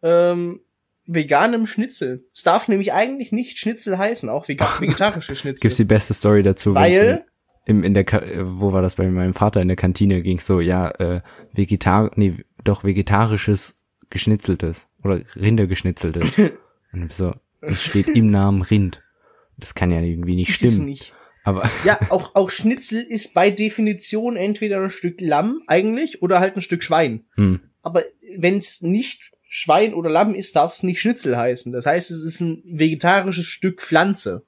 ähm, 0.02 0.62
veganem 1.06 1.66
Schnitzel? 1.66 2.26
Es 2.34 2.44
darf 2.44 2.68
nämlich 2.68 2.94
eigentlich 2.94 3.32
nicht 3.32 3.58
Schnitzel 3.58 3.98
heißen, 3.98 4.30
auch 4.30 4.48
vega 4.48 4.68
vegetarische 4.80 5.36
Schnitzel. 5.36 5.62
Gibt's 5.62 5.78
die 5.78 5.86
beste 5.86 6.14
Story 6.14 6.44
dazu? 6.44 6.76
Weil- 6.76 7.26
im, 7.66 7.84
in 7.84 7.94
der 7.94 8.04
Ka 8.04 8.20
äh, 8.20 8.42
wo 8.44 8.74
war 8.74 8.82
das 8.82 8.96
bei 8.96 9.08
meinem 9.08 9.34
Vater 9.34 9.62
in 9.62 9.70
der 9.70 9.78
Kantine 9.78 10.22
ging's 10.22 10.46
so 10.46 10.60
ja 10.60 10.90
äh, 11.00 11.22
vegetar 11.54 12.12
nee 12.16 12.44
doch 12.64 12.84
vegetarisches 12.84 13.80
geschnitzeltes 14.10 14.90
oder 15.04 15.22
Rindergeschnitzeltes 15.36 16.40
und 16.92 17.14
so 17.14 17.34
es 17.62 17.82
steht 17.82 18.10
im 18.10 18.32
Namen 18.32 18.62
Rind 18.64 19.02
das 19.58 19.76
kann 19.76 19.92
ja 19.92 20.02
irgendwie 20.02 20.36
nicht 20.36 20.54
stimmen 20.54 20.86
nicht. 20.86 21.14
Aber 21.44 21.70
Ja, 21.84 22.00
auch, 22.10 22.36
auch 22.36 22.50
Schnitzel 22.50 23.02
ist 23.02 23.34
bei 23.34 23.52
Definition 23.52 24.36
entweder 24.36 24.82
ein 24.84 24.90
Stück 24.90 25.22
Lamm 25.22 25.62
eigentlich 25.68 26.22
oder 26.22 26.40
halt 26.40 26.56
ein 26.56 26.62
Stück 26.62 26.84
Schwein. 26.84 27.26
hm, 27.36 27.60
Aber 27.82 28.04
wenn 28.38 28.58
es 28.58 28.82
nicht 28.82 29.32
Schwein 29.44 29.94
oder 29.94 30.10
Lamm 30.10 30.34
ist, 30.34 30.56
darf 30.56 30.74
es 30.74 30.84
nicht 30.84 31.00
Schnitzel 31.00 31.38
heißen. 31.38 31.72
Das 31.72 31.86
heißt, 31.86 32.10
es 32.12 32.24
ist 32.24 32.40
ein 32.42 32.64
vegetarisches 32.66 33.46
Stück 33.46 33.82
Pflanze. 33.82 34.46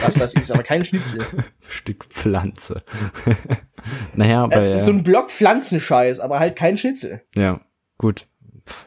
Was 0.00 0.14
das 0.14 0.32
ist, 0.34 0.50
aber 0.50 0.62
kein 0.62 0.84
Schnitzel. 0.86 1.20
Stück 1.68 2.06
Pflanze 2.06 2.82
naja 4.14 4.44
aber 4.44 4.56
Es 4.56 4.72
ist 4.72 4.84
so 4.86 4.90
ein 4.92 5.02
Block 5.02 5.30
Pflanzenscheiß, 5.30 6.20
aber 6.20 6.38
halt 6.38 6.56
kein 6.56 6.78
Schnitzel. 6.78 7.22
ja 7.36 7.60
gut 7.98 8.26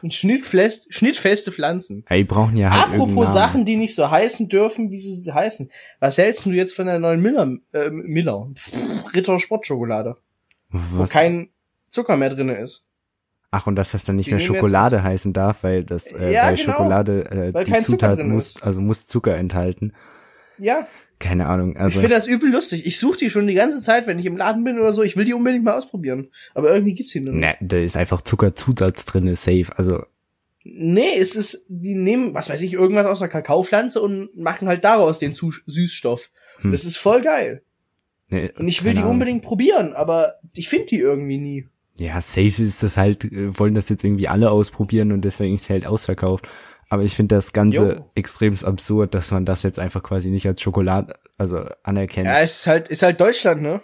Ein 0.02 0.10
schnittfest, 0.10 0.92
schnittfeste 0.92 1.52
Pflanzen. 1.52 2.04
ja, 2.10 2.16
die 2.16 2.24
brauchen 2.24 2.56
ja 2.56 2.70
halt 2.70 2.94
Apropos. 2.94 3.32
Sachen, 3.32 3.64
die 3.64 3.76
nicht 3.76 3.94
so 3.94 4.10
heißen 4.10 4.48
dürfen, 4.48 4.90
wie 4.90 4.98
sie 5.00 5.32
heißen. 5.32 5.70
Was 6.00 6.18
hältst 6.18 6.44
du 6.46 6.50
jetzt 6.50 6.74
von 6.74 6.86
der 6.86 6.98
neuen 6.98 7.20
Miller, 7.20 7.56
äh, 7.72 7.90
Miller, 7.90 8.48
Ritter 9.14 9.38
Sportschokolade, 9.40 10.16
wo 10.68 10.98
Was? 11.00 11.10
kein 11.10 11.48
Zucker 11.90 12.16
mehr 12.16 12.30
drinne 12.30 12.56
ist? 12.56 12.84
Ach, 13.52 13.66
und 13.66 13.74
dass 13.76 13.92
das 13.92 14.04
dann 14.04 14.16
nicht 14.16 14.26
Die 14.26 14.30
mehr 14.30 14.38
jetzt 14.40 14.46
Schokolade 14.46 15.02
heißen 15.02 15.32
darf, 15.32 15.64
weil 15.64 15.82
das, 15.82 16.12
äh, 16.12 16.32
Ja, 16.32 16.46
weil 16.46 16.56
genau. 16.56 16.72
Schokolade, 16.72 17.52
äh, 17.54 17.64
die 17.64 17.78
Zutat 17.80 18.22
muss, 18.22 18.62
also 18.62 18.80
muss 18.80 19.06
Zucker 19.06 19.36
enthalten. 19.36 19.92
Ja. 20.60 20.86
Keine 21.18 21.46
Ahnung. 21.46 21.76
Also 21.76 21.96
ich 21.96 22.00
finde 22.00 22.14
das 22.14 22.26
übel 22.26 22.50
lustig. 22.50 22.86
Ich 22.86 22.98
suche 22.98 23.18
die 23.18 23.30
schon 23.30 23.46
die 23.46 23.54
ganze 23.54 23.82
Zeit, 23.82 24.06
wenn 24.06 24.18
ich 24.18 24.26
im 24.26 24.36
Laden 24.36 24.64
bin 24.64 24.78
oder 24.78 24.92
so. 24.92 25.02
Ich 25.02 25.16
will 25.16 25.24
die 25.26 25.34
unbedingt 25.34 25.64
mal 25.64 25.76
ausprobieren. 25.76 26.28
Aber 26.54 26.72
irgendwie 26.72 26.94
gibt's 26.94 27.12
die 27.12 27.20
nur 27.20 27.34
nicht. 27.34 27.60
ne, 27.60 27.66
da 27.68 27.76
ist 27.78 27.96
einfach 27.96 28.22
Zuckerzusatz 28.22 29.04
drin, 29.04 29.26
ist 29.26 29.42
safe. 29.44 29.66
Also 29.76 30.02
Nee, 30.62 31.16
es 31.18 31.36
ist, 31.36 31.64
die 31.68 31.94
nehmen, 31.94 32.34
was 32.34 32.50
weiß 32.50 32.60
ich, 32.62 32.74
irgendwas 32.74 33.06
aus 33.06 33.22
einer 33.22 33.30
Kakaopflanze 33.30 34.00
und 34.00 34.36
machen 34.36 34.68
halt 34.68 34.84
daraus 34.84 35.18
den 35.18 35.34
Zu 35.34 35.52
Süßstoff. 35.66 36.30
Hm. 36.60 36.72
Das 36.72 36.84
ist 36.84 36.98
voll 36.98 37.22
geil. 37.22 37.62
ne, 38.28 38.52
Und 38.58 38.68
ich 38.68 38.84
will 38.84 38.92
die 38.92 39.00
Ahnung. 39.00 39.12
unbedingt 39.12 39.42
probieren, 39.42 39.94
aber 39.94 40.34
ich 40.54 40.68
finde 40.68 40.86
die 40.86 40.98
irgendwie 40.98 41.38
nie. 41.38 41.66
Ja, 41.98 42.20
safe 42.20 42.62
ist 42.62 42.82
das 42.82 42.96
halt, 42.96 43.24
äh, 43.24 43.58
wollen 43.58 43.74
das 43.74 43.88
jetzt 43.88 44.04
irgendwie 44.04 44.28
alle 44.28 44.50
ausprobieren 44.50 45.12
und 45.12 45.22
deswegen 45.22 45.54
ist 45.54 45.64
sie 45.64 45.72
halt 45.72 45.86
ausverkauft. 45.86 46.46
Aber 46.92 47.04
ich 47.04 47.14
finde 47.14 47.36
das 47.36 47.52
Ganze 47.52 47.76
Jo. 47.94 48.04
extremst 48.16 48.64
absurd, 48.64 49.14
dass 49.14 49.30
man 49.30 49.44
das 49.44 49.62
jetzt 49.62 49.78
einfach 49.78 50.02
quasi 50.02 50.28
nicht 50.28 50.44
als 50.48 50.60
Schokolade, 50.60 51.14
also 51.38 51.64
anerkennt. 51.84 52.26
Ja, 52.26 52.40
es 52.40 52.56
ist 52.60 52.66
halt, 52.66 52.88
ist 52.88 53.02
halt 53.04 53.20
Deutschland, 53.20 53.62
ne? 53.62 53.80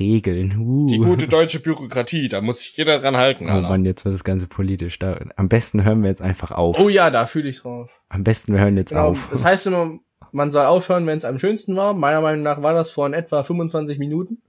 Regeln. 0.00 0.58
Uh. 0.58 0.86
Die 0.88 0.98
gute 0.98 1.28
deutsche 1.28 1.60
Bürokratie, 1.60 2.28
da 2.28 2.40
muss 2.40 2.58
sich 2.62 2.76
jeder 2.76 2.98
dran 2.98 3.16
halten, 3.16 3.46
Oh 3.46 3.52
Alter. 3.52 3.68
Mann, 3.68 3.84
jetzt 3.84 4.04
wird 4.04 4.12
das 4.12 4.24
Ganze 4.24 4.48
politisch. 4.48 4.98
Da, 4.98 5.18
am 5.36 5.48
besten 5.48 5.84
hören 5.84 6.02
wir 6.02 6.10
jetzt 6.10 6.20
einfach 6.20 6.50
auf. 6.50 6.80
Oh 6.80 6.88
ja, 6.88 7.10
da 7.10 7.26
fühle 7.26 7.48
ich 7.48 7.60
drauf. 7.60 7.92
Am 8.08 8.24
besten 8.24 8.52
wir 8.52 8.60
hören 8.60 8.76
jetzt 8.76 8.90
Genau. 8.90 9.10
auf. 9.10 9.28
Das 9.30 9.44
heißt 9.44 9.68
immer, 9.68 9.98
man 10.32 10.50
soll 10.50 10.66
aufhören, 10.66 11.06
wenn 11.06 11.16
es 11.18 11.24
am 11.24 11.38
schönsten 11.38 11.76
war. 11.76 11.94
Meiner 11.94 12.20
Meinung 12.20 12.42
nach 12.42 12.60
war 12.60 12.74
das 12.74 12.90
vor 12.90 13.06
in 13.06 13.14
etwa 13.14 13.44
25 13.44 14.00
Minuten. 14.00 14.42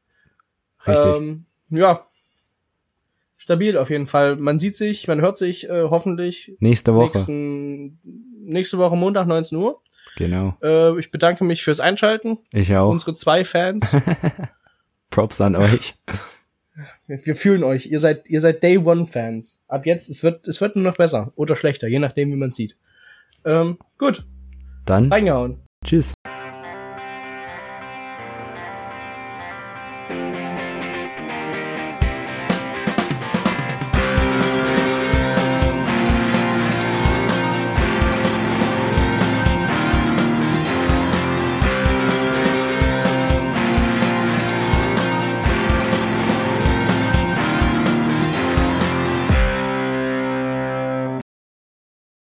Richtig. 0.87 1.15
Ähm, 1.15 1.45
ja. 1.69 2.07
Stabil 3.49 3.77
auf 3.79 3.89
jeden 3.89 4.05
Fall. 4.05 4.35
Man 4.35 4.59
sieht 4.59 4.75
sich, 4.75 5.07
man 5.07 5.21
hört 5.21 5.35
sich 5.35 5.67
äh, 5.67 5.85
hoffentlich 5.89 6.55
Nächste 6.59 6.93
Woche. 6.93 7.17
nächsten, 7.17 7.99
nächste 8.45 8.77
Woche 8.77 8.95
Montag 8.95 9.25
19 9.25 9.57
Uhr. 9.57 9.81
Genau. 10.17 10.55
Äh, 10.61 10.99
ich 10.99 11.09
bedanke 11.09 11.43
mich 11.43 11.63
fürs 11.63 11.79
Einschalten. 11.79 12.37
Ich 12.53 12.75
auch. 12.75 12.91
Unsere 12.91 13.15
zwei 13.15 13.43
Fans. 13.43 13.91
Props 15.09 15.41
an 15.41 15.55
euch. 15.55 15.95
wir, 17.07 17.25
wir 17.25 17.35
fühlen 17.35 17.63
euch. 17.63 17.87
Ihr 17.87 17.99
seid, 17.99 18.29
ihr 18.29 18.39
seid 18.39 18.61
Day 18.61 18.77
One 18.77 19.07
Fans. 19.07 19.63
Ab 19.67 19.87
jetzt, 19.87 20.11
es 20.11 20.21
wird, 20.21 20.47
es 20.47 20.61
wird 20.61 20.75
nur 20.75 20.83
noch 20.85 20.97
besser 20.97 21.33
oder 21.35 21.55
schlechter, 21.55 21.87
je 21.87 21.97
nachdem, 21.97 22.31
wie 22.31 22.35
man 22.35 22.51
sieht. 22.51 22.77
Ähm, 23.45 23.79
gut, 23.97 24.27
Dann 24.85 25.11
reingehauen. 25.11 25.61
tschüss. 25.83 26.13